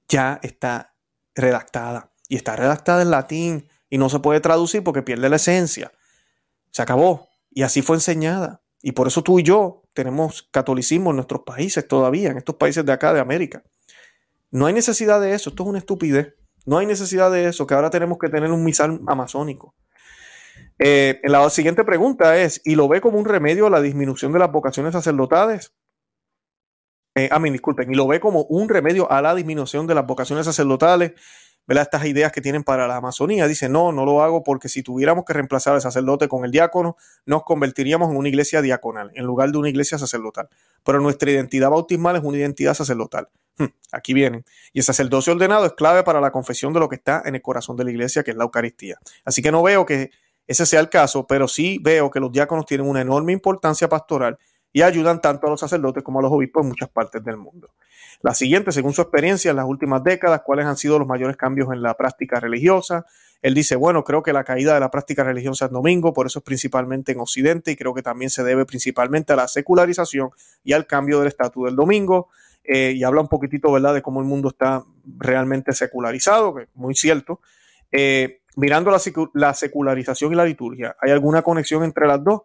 ya 0.07 0.39
está 0.41 0.95
redactada 1.35 2.11
y 2.27 2.35
está 2.35 2.55
redactada 2.55 3.01
en 3.01 3.11
latín 3.11 3.69
y 3.89 3.97
no 3.97 4.09
se 4.09 4.19
puede 4.19 4.39
traducir 4.39 4.83
porque 4.83 5.01
pierde 5.03 5.29
la 5.29 5.37
esencia. 5.37 5.91
Se 6.71 6.81
acabó 6.81 7.29
y 7.49 7.63
así 7.63 7.81
fue 7.81 7.95
enseñada. 7.95 8.61
Y 8.81 8.93
por 8.93 9.07
eso 9.07 9.23
tú 9.23 9.39
y 9.39 9.43
yo 9.43 9.83
tenemos 9.93 10.47
catolicismo 10.51 11.09
en 11.11 11.17
nuestros 11.17 11.41
países 11.41 11.87
todavía, 11.87 12.31
en 12.31 12.37
estos 12.37 12.55
países 12.55 12.85
de 12.85 12.91
acá 12.91 13.13
de 13.13 13.19
América. 13.19 13.63
No 14.51 14.65
hay 14.65 14.73
necesidad 14.73 15.21
de 15.21 15.33
eso, 15.33 15.49
esto 15.49 15.63
es 15.63 15.69
una 15.69 15.79
estupidez. 15.79 16.35
No 16.65 16.77
hay 16.77 16.85
necesidad 16.85 17.31
de 17.31 17.47
eso, 17.47 17.65
que 17.65 17.73
ahora 17.73 17.89
tenemos 17.89 18.17
que 18.19 18.29
tener 18.29 18.51
un 18.51 18.63
misal 18.63 19.01
amazónico. 19.07 19.75
Eh, 20.77 21.19
la 21.23 21.49
siguiente 21.49 21.83
pregunta 21.83 22.37
es, 22.37 22.61
¿y 22.63 22.75
lo 22.75 22.87
ve 22.87 23.01
como 23.01 23.17
un 23.17 23.25
remedio 23.25 23.67
a 23.67 23.69
la 23.69 23.81
disminución 23.81 24.31
de 24.31 24.39
las 24.39 24.51
vocaciones 24.51 24.93
sacerdotales? 24.93 25.73
Eh, 27.15 27.29
ah, 27.31 27.39
disculpen, 27.39 27.91
¿y 27.91 27.95
lo 27.95 28.07
ve 28.07 28.19
como 28.19 28.43
un 28.43 28.69
remedio 28.69 29.11
a 29.11 29.21
la 29.21 29.35
disminución 29.35 29.87
de 29.87 29.95
las 29.95 30.05
vocaciones 30.05 30.45
sacerdotales? 30.45 31.13
¿Verdad? 31.69 31.83
Estas 31.83 32.05
ideas 32.05 32.31
que 32.31 32.41
tienen 32.41 32.63
para 32.63 32.87
la 32.87 32.95
Amazonía. 32.95 33.47
Dice, 33.47 33.69
no, 33.69 33.91
no 33.91 34.03
lo 34.03 34.23
hago 34.23 34.43
porque 34.43 34.67
si 34.67 34.81
tuviéramos 34.81 35.23
que 35.23 35.33
reemplazar 35.33 35.75
al 35.75 35.81
sacerdote 35.81 36.27
con 36.27 36.43
el 36.43 36.49
diácono, 36.49 36.97
nos 37.27 37.43
convertiríamos 37.43 38.09
en 38.09 38.17
una 38.17 38.27
iglesia 38.27 38.63
diaconal, 38.63 39.11
en 39.13 39.23
lugar 39.23 39.51
de 39.51 39.59
una 39.59 39.69
iglesia 39.69 39.99
sacerdotal. 39.99 40.49
Pero 40.83 40.99
nuestra 40.99 41.29
identidad 41.29 41.69
bautismal 41.69 42.15
es 42.15 42.23
una 42.23 42.39
identidad 42.39 42.73
sacerdotal. 42.73 43.29
Hmm, 43.59 43.67
aquí 43.91 44.15
vienen. 44.15 44.45
Y 44.73 44.79
el 44.79 44.83
sacerdocio 44.83 45.31
ordenado 45.31 45.67
es 45.67 45.73
clave 45.73 46.01
para 46.01 46.19
la 46.19 46.31
confesión 46.31 46.73
de 46.73 46.79
lo 46.79 46.89
que 46.89 46.95
está 46.95 47.21
en 47.23 47.35
el 47.35 47.43
corazón 47.43 47.77
de 47.77 47.83
la 47.83 47.91
iglesia, 47.91 48.23
que 48.23 48.31
es 48.31 48.37
la 48.37 48.45
Eucaristía. 48.45 48.97
Así 49.23 49.43
que 49.43 49.51
no 49.51 49.61
veo 49.61 49.85
que 49.85 50.09
ese 50.47 50.65
sea 50.65 50.79
el 50.79 50.89
caso, 50.89 51.27
pero 51.27 51.47
sí 51.47 51.77
veo 51.83 52.09
que 52.09 52.19
los 52.19 52.31
diáconos 52.31 52.65
tienen 52.65 52.87
una 52.87 53.01
enorme 53.01 53.31
importancia 53.31 53.87
pastoral 53.87 54.39
y 54.73 54.81
ayudan 54.81 55.21
tanto 55.21 55.45
a 55.45 55.51
los 55.51 55.59
sacerdotes 55.59 56.01
como 56.01 56.17
a 56.17 56.23
los 56.23 56.31
obispos 56.31 56.63
en 56.63 56.69
muchas 56.69 56.89
partes 56.89 57.23
del 57.23 57.37
mundo. 57.37 57.69
La 58.21 58.33
siguiente, 58.33 58.71
según 58.73 58.93
su 58.93 59.01
experiencia 59.01 59.51
en 59.51 59.57
las 59.57 59.65
últimas 59.65 60.03
décadas, 60.03 60.41
cuáles 60.45 60.65
han 60.65 60.75
sido 60.75 60.99
los 60.99 61.07
mayores 61.07 61.37
cambios 61.37 61.71
en 61.71 61.81
la 61.81 61.95
práctica 61.95 62.39
religiosa. 62.39 63.05
Él 63.41 63.53
dice, 63.53 63.77
bueno, 63.77 64.03
creo 64.03 64.21
que 64.21 64.33
la 64.33 64.43
caída 64.43 64.73
de 64.73 64.81
la 64.81 64.91
práctica 64.91 65.23
religiosa 65.23 65.65
es 65.65 65.71
domingo, 65.71 66.13
por 66.13 66.25
eso 66.27 66.39
es 66.39 66.45
principalmente 66.45 67.13
en 67.13 67.21
Occidente 67.21 67.71
y 67.71 67.77
creo 67.77 67.93
que 67.93 68.01
también 68.01 68.29
se 68.29 68.43
debe 68.43 68.65
principalmente 68.65 69.31
a 69.31 69.37
la 69.37 69.47
secularización 69.47 70.31
y 70.65 70.73
al 70.73 70.85
cambio 70.85 71.19
del 71.19 71.29
estatus 71.29 71.65
del 71.65 71.77
domingo. 71.77 72.27
Eh, 72.65 72.91
y 72.95 73.03
habla 73.03 73.21
un 73.21 73.29
poquitito, 73.29 73.71
¿verdad?, 73.71 73.93
de 73.93 74.01
cómo 74.01 74.19
el 74.19 74.27
mundo 74.27 74.49
está 74.49 74.83
realmente 75.17 75.71
secularizado, 75.71 76.53
que 76.55 76.63
es 76.63 76.69
muy 76.75 76.95
cierto. 76.95 77.39
Eh, 77.91 78.41
mirando 78.57 78.91
la, 78.91 78.99
la 79.33 79.53
secularización 79.53 80.33
y 80.33 80.35
la 80.35 80.45
liturgia, 80.45 80.95
¿hay 80.99 81.11
alguna 81.11 81.41
conexión 81.41 81.83
entre 81.85 82.05
las 82.05 82.21
dos? 82.21 82.41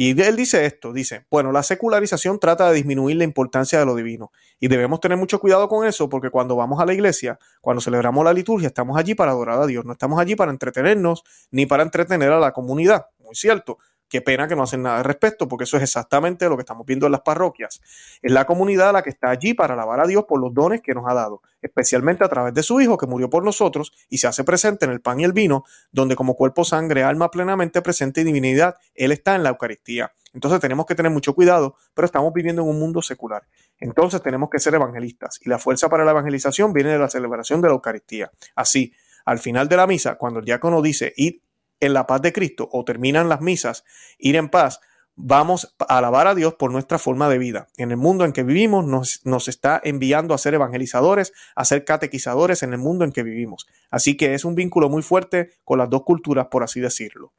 Y 0.00 0.10
él 0.22 0.36
dice 0.36 0.64
esto, 0.64 0.92
dice, 0.92 1.26
bueno, 1.28 1.50
la 1.50 1.64
secularización 1.64 2.38
trata 2.38 2.68
de 2.68 2.76
disminuir 2.76 3.16
la 3.16 3.24
importancia 3.24 3.80
de 3.80 3.84
lo 3.84 3.96
divino 3.96 4.30
y 4.60 4.68
debemos 4.68 5.00
tener 5.00 5.18
mucho 5.18 5.40
cuidado 5.40 5.68
con 5.68 5.84
eso 5.84 6.08
porque 6.08 6.30
cuando 6.30 6.54
vamos 6.54 6.80
a 6.80 6.86
la 6.86 6.94
iglesia, 6.94 7.36
cuando 7.60 7.80
celebramos 7.80 8.24
la 8.24 8.32
liturgia, 8.32 8.68
estamos 8.68 8.96
allí 8.96 9.16
para 9.16 9.32
adorar 9.32 9.60
a 9.60 9.66
Dios, 9.66 9.84
no 9.84 9.90
estamos 9.90 10.20
allí 10.20 10.36
para 10.36 10.52
entretenernos 10.52 11.24
ni 11.50 11.66
para 11.66 11.82
entretener 11.82 12.30
a 12.30 12.38
la 12.38 12.52
comunidad, 12.52 13.06
muy 13.18 13.34
cierto, 13.34 13.78
Qué 14.08 14.22
pena 14.22 14.48
que 14.48 14.56
no 14.56 14.62
hacen 14.62 14.82
nada 14.82 14.98
al 14.98 15.04
respecto, 15.04 15.48
porque 15.48 15.64
eso 15.64 15.76
es 15.76 15.82
exactamente 15.82 16.48
lo 16.48 16.56
que 16.56 16.62
estamos 16.62 16.86
viendo 16.86 17.06
en 17.06 17.12
las 17.12 17.20
parroquias. 17.20 17.80
Es 18.22 18.32
la 18.32 18.46
comunidad 18.46 18.92
la 18.92 19.02
que 19.02 19.10
está 19.10 19.28
allí 19.28 19.52
para 19.52 19.74
alabar 19.74 20.00
a 20.00 20.06
Dios 20.06 20.24
por 20.26 20.40
los 20.40 20.54
dones 20.54 20.80
que 20.80 20.94
nos 20.94 21.04
ha 21.06 21.12
dado, 21.12 21.42
especialmente 21.60 22.24
a 22.24 22.28
través 22.28 22.54
de 22.54 22.62
su 22.62 22.80
Hijo 22.80 22.96
que 22.96 23.06
murió 23.06 23.28
por 23.28 23.44
nosotros 23.44 23.92
y 24.08 24.18
se 24.18 24.26
hace 24.26 24.44
presente 24.44 24.86
en 24.86 24.92
el 24.92 25.02
pan 25.02 25.20
y 25.20 25.24
el 25.24 25.34
vino, 25.34 25.64
donde 25.92 26.16
como 26.16 26.36
cuerpo, 26.36 26.64
sangre, 26.64 27.02
alma 27.02 27.30
plenamente 27.30 27.82
presente 27.82 28.22
y 28.22 28.24
divinidad, 28.24 28.76
Él 28.94 29.12
está 29.12 29.34
en 29.34 29.42
la 29.42 29.50
Eucaristía. 29.50 30.12
Entonces 30.32 30.60
tenemos 30.60 30.86
que 30.86 30.94
tener 30.94 31.12
mucho 31.12 31.34
cuidado, 31.34 31.76
pero 31.94 32.06
estamos 32.06 32.32
viviendo 32.32 32.62
en 32.62 32.68
un 32.68 32.78
mundo 32.78 33.02
secular. 33.02 33.46
Entonces 33.78 34.22
tenemos 34.22 34.48
que 34.50 34.58
ser 34.58 34.74
evangelistas 34.74 35.38
y 35.44 35.48
la 35.48 35.58
fuerza 35.58 35.88
para 35.88 36.04
la 36.04 36.12
evangelización 36.12 36.72
viene 36.72 36.92
de 36.92 36.98
la 36.98 37.08
celebración 37.08 37.60
de 37.60 37.68
la 37.68 37.74
Eucaristía. 37.74 38.30
Así, 38.54 38.92
al 39.24 39.38
final 39.38 39.68
de 39.68 39.76
la 39.76 39.86
misa, 39.86 40.16
cuando 40.16 40.40
el 40.40 40.46
diácono 40.46 40.80
dice, 40.80 41.12
id 41.16 41.40
en 41.80 41.92
la 41.92 42.06
paz 42.06 42.22
de 42.22 42.32
Cristo 42.32 42.68
o 42.72 42.84
terminan 42.84 43.28
las 43.28 43.40
misas, 43.40 43.84
ir 44.18 44.36
en 44.36 44.48
paz, 44.48 44.80
vamos 45.20 45.74
a 45.80 45.98
alabar 45.98 46.28
a 46.28 46.34
Dios 46.34 46.54
por 46.54 46.70
nuestra 46.70 46.98
forma 46.98 47.28
de 47.28 47.38
vida. 47.38 47.68
En 47.76 47.90
el 47.90 47.96
mundo 47.96 48.24
en 48.24 48.32
que 48.32 48.44
vivimos 48.44 48.86
nos, 48.86 49.20
nos, 49.24 49.48
está 49.48 49.80
enviando 49.82 50.32
a 50.32 50.38
ser 50.38 50.54
evangelizadores, 50.54 51.32
a 51.56 51.64
ser 51.64 51.84
catequizadores 51.84 52.62
en 52.62 52.72
el 52.72 52.78
mundo 52.78 53.04
en 53.04 53.12
que 53.12 53.24
vivimos. 53.24 53.66
Así 53.90 54.16
que 54.16 54.34
es 54.34 54.44
un 54.44 54.54
vínculo 54.54 54.88
muy 54.88 55.02
fuerte 55.02 55.50
con 55.64 55.78
las 55.78 55.90
dos 55.90 56.04
culturas, 56.04 56.46
por 56.46 56.62
así 56.62 56.80
decirlo. 56.80 57.32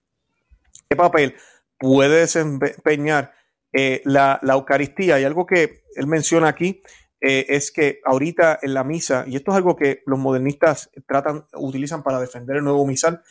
¿Qué 0.90 0.96
papel 0.96 1.36
puede 1.78 2.20
desempeñar 2.20 3.34
eh, 3.72 4.02
la, 4.04 4.40
Eucaristía? 4.44 5.20
Y 5.20 5.24
algo 5.24 5.46
que 5.46 5.84
él 5.96 6.08
menciona 6.08 6.50
aquí 6.50 6.82
eh, 7.22 7.46
es 7.48 7.72
que 7.72 8.02
ahorita 8.04 8.60
en 8.62 8.74
la 8.74 8.84
misa, 8.84 9.24
y 9.26 9.38
esto 9.38 9.52
es 9.52 9.58
algo 9.58 9.78
que 9.78 10.04
los 10.06 10.20
modernistas 10.20 10.90
tratan, 11.08 11.46
utilizan 11.54 12.04
para 12.04 12.20
defender 12.20 12.58
el 12.58 12.64
nuevo 12.64 12.86
misal, 12.86 13.22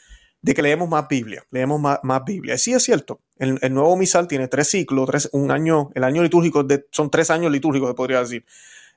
de 0.41 0.55
que 0.55 0.63
leemos 0.63 0.89
más 0.89 1.09
Biblia, 1.09 1.45
leemos 1.51 1.81
más, 1.81 2.25
Biblia. 2.25 2.55
Y 2.55 2.59
sí 2.59 2.73
es 2.73 2.83
cierto, 2.83 3.21
el, 3.37 3.59
nuevo 3.73 3.97
misal 3.97 4.29
tiene 4.29 4.49
tres 4.49 4.69
ciclos, 4.69 5.09
tres, 5.09 5.29
un 5.33 5.51
año, 5.51 5.91
el 5.95 6.05
año 6.05 6.23
litúrgico 6.23 6.63
de, 6.63 6.87
son 6.93 7.11
tres 7.11 7.31
años 7.31 7.51
litúrgicos, 7.51 7.89
se 7.91 7.95
podría 7.95 8.21
decir. 8.21 8.45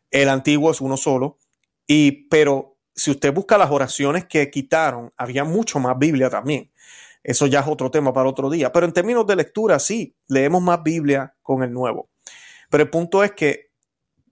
El 0.09 0.29
antiguo 0.29 0.71
es 0.71 0.81
uno 0.81 0.97
solo, 0.97 1.37
y, 1.87 2.27
pero 2.29 2.77
si 2.93 3.11
usted 3.11 3.33
busca 3.33 3.57
las 3.57 3.71
oraciones 3.71 4.25
que 4.25 4.49
quitaron, 4.51 5.11
había 5.17 5.43
mucho 5.43 5.79
más 5.79 5.97
Biblia 5.97 6.29
también. 6.29 6.71
Eso 7.23 7.47
ya 7.47 7.61
es 7.61 7.67
otro 7.67 7.89
tema 7.91 8.13
para 8.13 8.29
otro 8.29 8.49
día. 8.49 8.71
Pero 8.71 8.85
en 8.85 8.93
términos 8.93 9.25
de 9.27 9.35
lectura, 9.35 9.79
sí, 9.79 10.15
leemos 10.27 10.61
más 10.61 10.83
Biblia 10.83 11.35
con 11.41 11.63
el 11.63 11.71
nuevo. 11.71 12.09
Pero 12.69 12.83
el 12.83 12.89
punto 12.89 13.23
es 13.23 13.31
que 13.31 13.71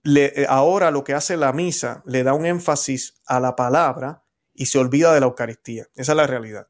le, 0.02 0.46
ahora 0.48 0.90
lo 0.90 1.04
que 1.04 1.14
hace 1.14 1.36
la 1.36 1.52
misa 1.52 2.02
le 2.04 2.22
da 2.22 2.34
un 2.34 2.46
énfasis 2.46 3.20
a 3.26 3.38
la 3.38 3.54
palabra 3.54 4.24
y 4.54 4.66
se 4.66 4.78
olvida 4.78 5.14
de 5.14 5.20
la 5.20 5.26
Eucaristía. 5.26 5.86
Esa 5.94 6.12
es 6.12 6.16
la 6.16 6.26
realidad 6.26 6.68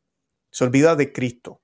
se 0.50 0.64
olvida 0.64 0.96
de 0.96 1.12
Cristo. 1.12 1.62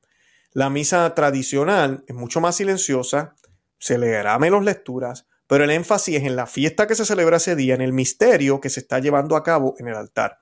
La 0.52 0.70
misa 0.70 1.14
tradicional 1.14 2.04
es 2.06 2.14
mucho 2.14 2.40
más 2.40 2.56
silenciosa, 2.56 3.34
se 3.78 3.98
leerá 3.98 4.38
menos 4.38 4.64
lecturas, 4.64 5.26
pero 5.46 5.64
el 5.64 5.70
énfasis 5.70 6.16
es 6.16 6.24
en 6.24 6.36
la 6.36 6.46
fiesta 6.46 6.86
que 6.86 6.94
se 6.94 7.04
celebra 7.04 7.36
ese 7.36 7.56
día, 7.56 7.74
en 7.74 7.82
el 7.82 7.92
misterio 7.92 8.60
que 8.60 8.70
se 8.70 8.80
está 8.80 8.98
llevando 8.98 9.36
a 9.36 9.42
cabo 9.42 9.74
en 9.78 9.88
el 9.88 9.94
altar. 9.94 10.40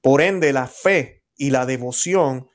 Por 0.00 0.20
ende, 0.20 0.52
la 0.52 0.66
fe 0.66 1.24
y 1.36 1.50
la 1.50 1.66
devoción 1.66 2.48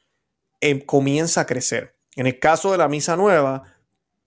eh, 0.62 0.86
comienza 0.86 1.42
a 1.42 1.46
crecer. 1.46 1.98
En 2.16 2.28
el 2.28 2.40
caso 2.40 2.72
de 2.72 2.78
la 2.78 2.88
misa 2.88 3.16
nueva, 3.16 3.64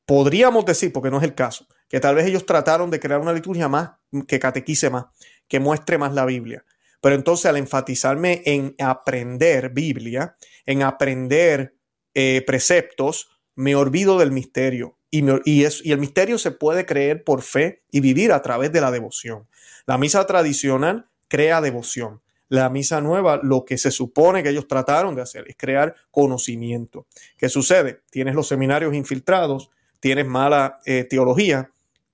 podríamos 0.04 0.66
decir, 0.66 0.92
porque 0.92 1.10
no 1.10 1.18
es 1.18 1.24
el 1.24 1.34
caso, 1.34 1.66
que 1.88 2.00
tal 2.00 2.16
vez 2.16 2.26
ellos 2.26 2.44
trataron 2.44 2.90
de 2.90 3.00
crear 3.00 3.20
una 3.20 3.32
liturgia 3.32 3.68
más 3.68 3.92
que 4.26 4.38
catequice 4.38 4.90
más, 4.90 5.06
que 5.48 5.60
muestre 5.60 5.96
más 5.96 6.12
la 6.12 6.24
Biblia. 6.24 6.64
Pero 7.04 7.16
entonces 7.16 7.44
al 7.44 7.58
enfatizarme 7.58 8.40
en 8.46 8.74
aprender 8.78 9.68
Biblia, 9.68 10.36
en 10.64 10.82
aprender 10.82 11.76
eh, 12.14 12.42
preceptos, 12.46 13.28
me 13.54 13.74
olvido 13.74 14.18
del 14.18 14.32
misterio. 14.32 14.96
Y, 15.10 15.22
y, 15.44 15.64
el 15.64 15.98
misterio 15.98 16.38
se 16.38 16.50
puede 16.50 16.86
creer 16.86 17.22
por 17.22 17.42
fe 17.42 17.82
y 17.90 18.00
vivir 18.00 18.32
a 18.32 18.40
través 18.40 18.72
de 18.72 18.80
la 18.80 18.90
devoción. 18.90 19.46
La 19.84 19.98
misa 19.98 20.26
tradicional 20.26 21.10
crea 21.28 21.60
devoción. 21.60 22.22
La 22.48 22.70
misa 22.70 23.02
nueva, 23.02 23.38
lo 23.42 23.66
que 23.66 23.76
se 23.76 23.90
supone 23.90 24.42
que 24.42 24.48
ellos 24.48 24.66
trataron 24.66 25.14
de 25.14 25.20
hacer 25.20 25.44
es 25.46 25.56
crear 25.58 25.94
conocimiento. 26.10 27.06
¿Qué 27.36 27.50
sucede? 27.50 28.00
Tienes 28.10 28.34
los 28.34 28.48
seminarios 28.48 28.94
infiltrados, 28.94 29.68
tienes 30.00 30.24
mala 30.24 30.78
eh, 30.86 31.04
teología, 31.04 31.70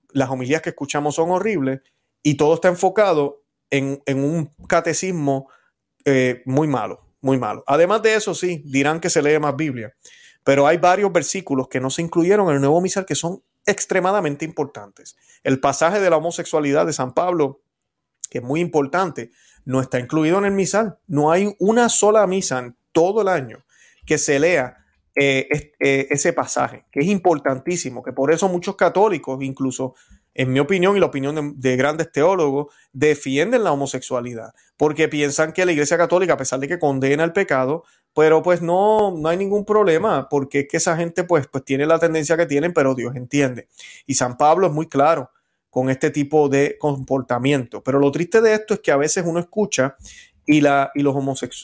las 0.09 0.29
homilías 0.29 0.61
que 0.61 0.71
escuchamos 0.71 1.15
son 1.15 1.31
horribles 1.31 1.79
y 2.23 2.35
todo 2.35 2.55
está 2.55 2.67
enfocado 2.67 3.40
en, 3.71 4.01
un 4.07 4.51
catecismo 4.67 5.49
eh, 6.05 6.43
muy 6.45 6.67
malo, 6.67 7.07
muy 7.21 7.39
malo. 7.39 7.63
Además 7.65 8.01
de 8.03 8.15
eso, 8.15 8.35
sí, 8.35 8.61
dirán 8.65 8.99
que 8.99 9.09
se 9.09 9.21
lee 9.21 9.39
más 9.39 9.55
Biblia, 9.55 9.93
pero 10.43 10.67
hay 10.67 10.77
varios 10.77 11.11
versículos 11.11 11.67
que 11.67 11.79
no 11.79 11.89
se 11.89 12.01
incluyeron 12.01 12.49
en 12.49 12.55
el 12.55 12.61
nuevo 12.61 12.81
misal 12.81 13.05
que 13.05 13.15
son 13.15 13.41
extremadamente 13.65 14.45
importantes. 14.45 15.15
El 15.43 15.59
pasaje 15.59 15.99
de 15.99 16.09
la 16.09 16.17
homosexualidad 16.17 16.85
de 16.85 16.93
San 16.93 17.13
Pablo, 17.13 17.61
que 18.29 18.39
es 18.39 18.43
muy 18.43 18.59
importante, 18.59 19.31
no 19.65 19.81
está 19.81 19.99
incluido 19.99 20.37
en 20.39 20.45
el 20.45 20.53
misal. 20.53 20.97
No 21.07 21.31
hay 21.31 21.55
una 21.59 21.89
sola 21.89 22.25
misa 22.27 22.59
en 22.59 22.75
todo 22.91 23.21
el 23.21 23.27
año 23.27 23.63
que 24.05 24.17
se 24.17 24.39
lea 24.39 24.77
eh, 25.15 25.47
eh, 25.79 26.07
ese 26.09 26.33
pasaje, 26.33 26.85
que 26.91 27.01
es 27.01 27.07
importantísimo, 27.07 28.01
que 28.01 28.13
por 28.13 28.31
eso 28.31 28.49
muchos 28.49 28.75
católicos, 28.75 29.37
incluso 29.41 29.93
en 30.33 30.53
mi 30.53 30.59
opinión 30.59 30.95
y 30.95 30.99
la 30.99 31.07
opinión 31.07 31.55
de, 31.57 31.75
grandes 31.75 32.11
teólogos, 32.11 32.73
defienden 32.93 33.63
la 33.63 33.71
homosexualidad, 33.71 34.53
porque 34.77 35.07
piensan 35.07 35.53
que 35.53 35.65
la 35.65 35.73
Iglesia 35.73 35.97
Católica, 35.97 36.33
a 36.33 36.37
pesar 36.37 36.59
de 36.59 36.67
que 36.67 36.79
condena 36.79 37.23
el 37.23 37.33
pecado, 37.33 37.83
pero 38.13 38.41
pues 38.41 38.61
no, 38.61 39.15
no 39.17 39.29
hay 39.29 39.37
ningún 39.37 39.65
problema, 39.65 40.27
porque 40.29 40.61
es 40.61 40.67
que 40.69 40.77
esa 40.77 40.95
gente 40.97 41.23
pues, 41.23 41.47
pues 41.47 41.63
tiene 41.63 41.85
la 41.85 41.99
tendencia 41.99 42.37
que 42.37 42.45
tienen, 42.45 42.73
pero 42.73 42.95
Dios 42.95 43.15
entiende. 43.15 43.67
Y 44.05 44.15
San 44.15 44.37
Pablo 44.37 44.67
es 44.67 44.73
muy 44.73 44.87
claro 44.87 45.29
con 45.69 45.89
este 45.89 46.11
tipo 46.11 46.49
de 46.49 46.77
comportamiento. 46.77 47.81
Pero 47.81 47.99
lo 47.99 48.11
triste 48.11 48.41
de 48.41 48.53
esto 48.53 48.73
es 48.75 48.81
que 48.81 48.91
a 48.91 48.97
veces 48.97 49.23
uno 49.25 49.39
escucha 49.39 49.95
y, 50.45 50.59
la, 50.59 50.91
y 50.93 51.01
los, 51.01 51.15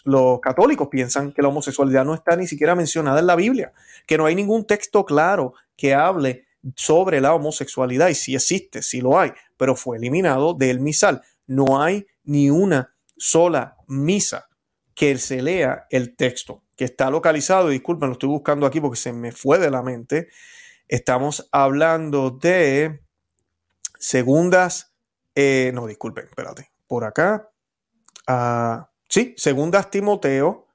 los 0.06 0.39
católicos 0.39 0.88
piensan 0.89 1.34
que 1.34 1.41
la 1.41 1.49
homosexualidad 1.49 2.06
no 2.06 2.13
está 2.13 2.36
ni 2.38 2.47
siquiera 2.47 2.73
mencionada 2.73 3.19
en 3.19 3.27
la 3.27 3.36
Biblia, 3.36 3.73
que 4.06 4.17
no 4.17 4.25
hay 4.25 4.34
ningún 4.34 4.65
texto 4.65 5.06
claro 5.06 5.53
que 5.75 5.93
hable 5.93 6.47
sobre 6.76 7.22
la 7.22 7.34
homosexualidad 7.34 8.10
y 8.10 8.15
si 8.15 8.36
existe, 8.36 8.82
si 8.82 9.02
lo 9.02 9.20
hay, 9.20 9.32
pero 9.58 9.76
fue 9.76 9.98
eliminado 9.98 10.54
del 10.54 10.80
misal. 10.80 11.22
No 11.46 11.82
hay 11.82 12.08
ni 12.24 12.50
una 12.50 12.93
sola 13.15 13.78
misa 13.88 14.48
que 14.93 15.17
se 15.17 15.41
lea 15.41 15.86
el 15.89 16.15
texto, 16.15 16.63
que 16.76 16.86
está 16.86 17.10
localizado, 17.10 17.70
disculpen, 17.70 18.10
lo 18.10 18.13
estoy 18.13 18.30
buscando 18.30 18.65
aquí 18.65 18.82
porque 18.82 18.98
se 18.98 19.13
me 19.13 19.32
fue 19.32 19.60
de 19.60 19.70
la 19.70 19.84
mente. 19.84 20.30
Estamos 20.88 21.48
hablando 21.52 22.32
de 22.32 23.02
segundas, 24.00 24.93
eh, 25.36 25.72
no, 25.74 25.86
disculpen, 25.86 26.26
espérate, 26.26 26.72
por 26.88 27.04
acá. 27.04 27.50
Ah, 28.26 28.89
sí, 29.08 29.34
segundas 29.38 29.91
Timoteo, 29.91 30.67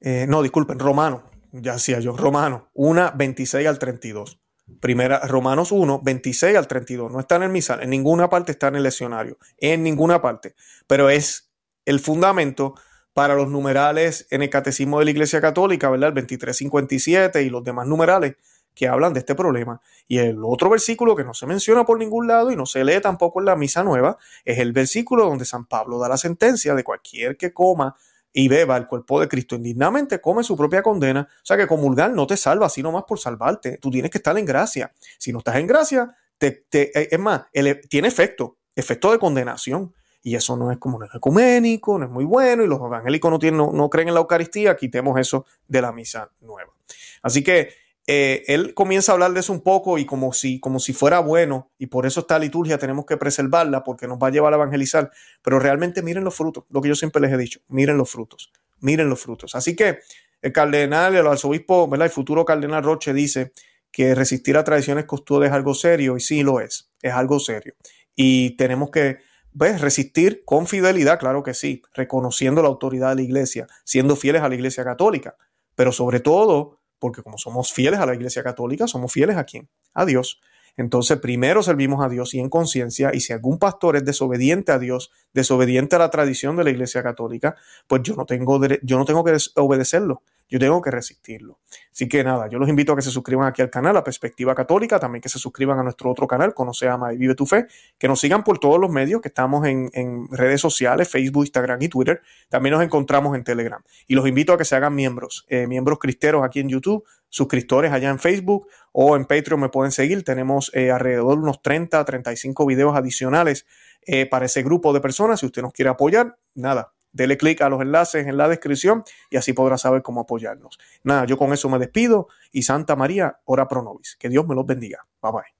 eh, 0.00 0.26
no, 0.28 0.42
disculpen, 0.42 0.78
Romano, 0.78 1.24
ya 1.52 1.74
decía 1.74 2.00
yo, 2.00 2.16
Romano, 2.16 2.70
1, 2.74 3.12
26 3.16 3.66
al 3.66 3.78
32. 3.78 4.39
Primera, 4.80 5.20
Romanos 5.26 5.72
1, 5.72 6.00
26 6.02 6.56
al 6.56 6.66
32. 6.66 7.12
No 7.12 7.20
está 7.20 7.36
en 7.36 7.44
el 7.44 7.50
misal, 7.50 7.82
en 7.82 7.90
ninguna 7.90 8.30
parte 8.30 8.52
está 8.52 8.68
en 8.68 8.76
el 8.76 8.82
leccionario, 8.82 9.38
en 9.58 9.82
ninguna 9.82 10.22
parte. 10.22 10.54
Pero 10.86 11.10
es 11.10 11.50
el 11.84 12.00
fundamento 12.00 12.74
para 13.12 13.34
los 13.34 13.48
numerales 13.48 14.26
en 14.30 14.42
el 14.42 14.50
catecismo 14.50 14.98
de 14.98 15.06
la 15.06 15.10
Iglesia 15.10 15.40
Católica, 15.40 15.90
¿verdad? 15.90 16.08
El 16.08 16.14
2357 16.14 17.42
y 17.42 17.50
los 17.50 17.64
demás 17.64 17.86
numerales 17.86 18.36
que 18.74 18.88
hablan 18.88 19.12
de 19.12 19.20
este 19.20 19.34
problema. 19.34 19.80
Y 20.06 20.18
el 20.18 20.38
otro 20.44 20.70
versículo 20.70 21.16
que 21.16 21.24
no 21.24 21.34
se 21.34 21.46
menciona 21.46 21.84
por 21.84 21.98
ningún 21.98 22.26
lado 22.26 22.50
y 22.50 22.56
no 22.56 22.66
se 22.66 22.84
lee 22.84 23.00
tampoco 23.00 23.40
en 23.40 23.46
la 23.46 23.56
misa 23.56 23.82
nueva 23.82 24.16
es 24.44 24.58
el 24.58 24.72
versículo 24.72 25.26
donde 25.26 25.44
San 25.44 25.66
Pablo 25.66 25.98
da 25.98 26.08
la 26.08 26.16
sentencia 26.16 26.74
de 26.74 26.84
cualquier 26.84 27.36
que 27.36 27.52
coma 27.52 27.96
y 28.32 28.48
beba 28.48 28.76
el 28.76 28.86
cuerpo 28.86 29.20
de 29.20 29.28
Cristo 29.28 29.56
indignamente, 29.56 30.20
come 30.20 30.42
su 30.42 30.56
propia 30.56 30.82
condena. 30.82 31.28
O 31.30 31.44
sea 31.44 31.56
que 31.56 31.66
comulgar 31.66 32.12
no 32.12 32.26
te 32.26 32.36
salva, 32.36 32.68
sino 32.68 32.92
más 32.92 33.04
por 33.04 33.18
salvarte. 33.18 33.78
Tú 33.78 33.90
tienes 33.90 34.10
que 34.10 34.18
estar 34.18 34.36
en 34.38 34.44
gracia. 34.44 34.92
Si 35.18 35.32
no 35.32 35.38
estás 35.38 35.56
en 35.56 35.66
gracia, 35.66 36.14
te, 36.38 36.64
eh, 36.72 37.08
es 37.10 37.18
más, 37.18 37.42
tiene 37.88 38.08
efecto, 38.08 38.58
efecto 38.74 39.12
de 39.12 39.18
condenación. 39.18 39.94
Y 40.22 40.34
eso 40.34 40.56
no 40.56 40.70
es 40.70 40.76
como 40.76 40.98
un 40.98 41.08
ecuménico, 41.14 41.98
no 41.98 42.04
es 42.04 42.10
muy 42.10 42.26
bueno, 42.26 42.62
y 42.62 42.66
los 42.66 42.78
evangélicos 42.78 43.30
no, 43.30 43.38
tienen, 43.38 43.56
no, 43.56 43.72
no 43.72 43.88
creen 43.88 44.08
en 44.08 44.14
la 44.14 44.20
Eucaristía, 44.20 44.76
quitemos 44.76 45.18
eso 45.18 45.46
de 45.66 45.80
la 45.80 45.92
misa 45.92 46.30
nueva. 46.40 46.74
Así 47.22 47.42
que 47.42 47.70
eh, 48.12 48.42
él 48.48 48.74
comienza 48.74 49.12
a 49.12 49.14
hablar 49.14 49.32
de 49.34 49.38
eso 49.38 49.52
un 49.52 49.60
poco 49.60 49.96
y 49.96 50.04
como 50.04 50.32
si, 50.32 50.58
como 50.58 50.80
si 50.80 50.92
fuera 50.92 51.20
bueno, 51.20 51.70
y 51.78 51.86
por 51.86 52.06
eso 52.06 52.18
esta 52.18 52.40
liturgia 52.40 52.76
tenemos 52.76 53.06
que 53.06 53.16
preservarla 53.16 53.84
porque 53.84 54.08
nos 54.08 54.18
va 54.18 54.26
a 54.26 54.30
llevar 54.32 54.52
a 54.52 54.56
evangelizar, 54.56 55.12
pero 55.42 55.60
realmente 55.60 56.02
miren 56.02 56.24
los 56.24 56.34
frutos, 56.34 56.64
lo 56.70 56.80
que 56.80 56.88
yo 56.88 56.96
siempre 56.96 57.22
les 57.22 57.32
he 57.32 57.36
dicho, 57.36 57.60
miren 57.68 57.96
los 57.96 58.10
frutos, 58.10 58.50
miren 58.80 59.08
los 59.08 59.20
frutos. 59.20 59.54
Así 59.54 59.76
que 59.76 60.00
el 60.42 60.52
cardenal, 60.52 61.14
el 61.14 61.24
arzobispo, 61.24 61.86
¿verdad? 61.86 62.06
el 62.06 62.12
futuro 62.12 62.44
cardenal 62.44 62.82
Roche 62.82 63.12
dice 63.12 63.52
que 63.92 64.16
resistir 64.16 64.56
a 64.56 64.64
tradiciones 64.64 65.04
costuales 65.04 65.50
es 65.50 65.54
algo 65.54 65.72
serio, 65.74 66.16
y 66.16 66.20
sí 66.20 66.42
lo 66.42 66.58
es, 66.58 66.90
es 67.02 67.12
algo 67.12 67.38
serio. 67.38 67.74
Y 68.16 68.56
tenemos 68.56 68.90
que 68.90 69.18
pues, 69.56 69.80
resistir 69.80 70.42
con 70.44 70.66
fidelidad, 70.66 71.20
claro 71.20 71.44
que 71.44 71.54
sí, 71.54 71.80
reconociendo 71.94 72.60
la 72.60 72.70
autoridad 72.70 73.10
de 73.10 73.14
la 73.14 73.22
iglesia, 73.22 73.68
siendo 73.84 74.16
fieles 74.16 74.42
a 74.42 74.48
la 74.48 74.56
iglesia 74.56 74.82
católica, 74.82 75.36
pero 75.76 75.92
sobre 75.92 76.18
todo 76.18 76.79
porque 77.00 77.22
como 77.22 77.38
somos 77.38 77.72
fieles 77.72 77.98
a 77.98 78.06
la 78.06 78.14
Iglesia 78.14 78.44
Católica, 78.44 78.86
somos 78.86 79.12
fieles 79.12 79.36
a 79.36 79.44
quién? 79.44 79.68
A 79.94 80.04
Dios. 80.04 80.40
Entonces, 80.76 81.18
primero 81.18 81.64
servimos 81.64 82.04
a 82.04 82.08
Dios 82.08 82.32
y 82.34 82.38
en 82.38 82.48
conciencia, 82.48 83.10
y 83.12 83.20
si 83.20 83.32
algún 83.32 83.58
pastor 83.58 83.96
es 83.96 84.04
desobediente 84.04 84.70
a 84.70 84.78
Dios, 84.78 85.10
desobediente 85.32 85.96
a 85.96 85.98
la 85.98 86.10
tradición 86.10 86.56
de 86.56 86.64
la 86.64 86.70
Iglesia 86.70 87.02
Católica, 87.02 87.56
pues 87.88 88.02
yo 88.04 88.14
no 88.14 88.24
tengo, 88.24 88.60
yo 88.82 88.98
no 88.98 89.04
tengo 89.04 89.24
que 89.24 89.36
obedecerlo 89.56 90.22
yo 90.50 90.58
tengo 90.58 90.82
que 90.82 90.90
resistirlo. 90.90 91.60
Así 91.92 92.08
que 92.08 92.24
nada, 92.24 92.48
yo 92.48 92.58
los 92.58 92.68
invito 92.68 92.92
a 92.92 92.96
que 92.96 93.02
se 93.02 93.10
suscriban 93.10 93.46
aquí 93.46 93.62
al 93.62 93.70
canal, 93.70 93.96
a 93.96 94.02
Perspectiva 94.02 94.54
Católica, 94.54 94.98
también 94.98 95.22
que 95.22 95.28
se 95.28 95.38
suscriban 95.38 95.78
a 95.78 95.82
nuestro 95.84 96.10
otro 96.10 96.26
canal, 96.26 96.52
Conoce, 96.54 96.88
Ama 96.88 97.14
y 97.14 97.16
Vive 97.16 97.36
tu 97.36 97.46
Fe, 97.46 97.66
que 97.96 98.08
nos 98.08 98.20
sigan 98.20 98.42
por 98.42 98.58
todos 98.58 98.80
los 98.80 98.90
medios 98.90 99.20
que 99.20 99.28
estamos 99.28 99.66
en, 99.66 99.90
redes 100.30 100.60
sociales, 100.60 101.08
Facebook, 101.08 101.44
Instagram 101.44 101.80
y 101.82 101.88
Twitter. 101.88 102.20
También 102.48 102.74
nos 102.74 102.82
encontramos 102.82 103.36
en 103.36 103.44
Telegram. 103.44 103.80
Y 104.08 104.14
los 104.14 104.26
invito 104.26 104.52
a 104.52 104.58
que 104.58 104.64
se 104.64 104.74
hagan 104.74 104.94
miembros, 104.94 105.46
eh, 105.48 105.66
miembros 105.68 105.98
cristeros 105.98 106.42
aquí 106.44 106.58
en 106.58 106.68
YouTube, 106.68 107.04
suscriptores 107.28 107.92
allá 107.92 108.10
en 108.10 108.18
Facebook 108.18 108.66
o 108.92 109.16
en 109.16 109.24
Patreon 109.24 109.60
me 109.60 109.68
pueden 109.68 109.92
seguir. 109.92 110.24
Tenemos 110.24 110.72
eh, 110.74 110.90
alrededor 110.90 111.36
de 111.36 111.42
unos 111.42 111.62
30, 111.62 112.04
35 112.04 112.66
videos 112.66 112.96
adicionales 112.96 113.66
eh, 114.06 114.26
para 114.26 114.46
ese 114.46 114.62
grupo 114.62 114.92
de 114.92 115.00
personas. 115.00 115.40
Si 115.40 115.46
usted 115.46 115.62
nos 115.62 115.72
quiere 115.72 115.90
apoyar, 115.90 116.36
nada, 116.54 116.92
Dele 117.12 117.36
clic 117.36 117.60
a 117.62 117.68
los 117.68 117.80
enlaces 117.80 118.26
en 118.26 118.36
la 118.36 118.48
descripción 118.48 119.04
y 119.30 119.36
así 119.36 119.52
podrá 119.52 119.78
saber 119.78 120.02
cómo 120.02 120.20
apoyarnos. 120.20 120.78
Nada, 121.02 121.24
yo 121.26 121.36
con 121.36 121.52
eso 121.52 121.68
me 121.68 121.78
despido 121.78 122.28
y 122.52 122.62
Santa 122.62 122.96
María, 122.96 123.40
ora 123.44 123.68
pro 123.68 123.82
nobis. 123.82 124.16
Que 124.18 124.28
Dios 124.28 124.46
me 124.46 124.54
los 124.54 124.66
bendiga. 124.66 125.06
Bye 125.22 125.32
bye. 125.32 125.59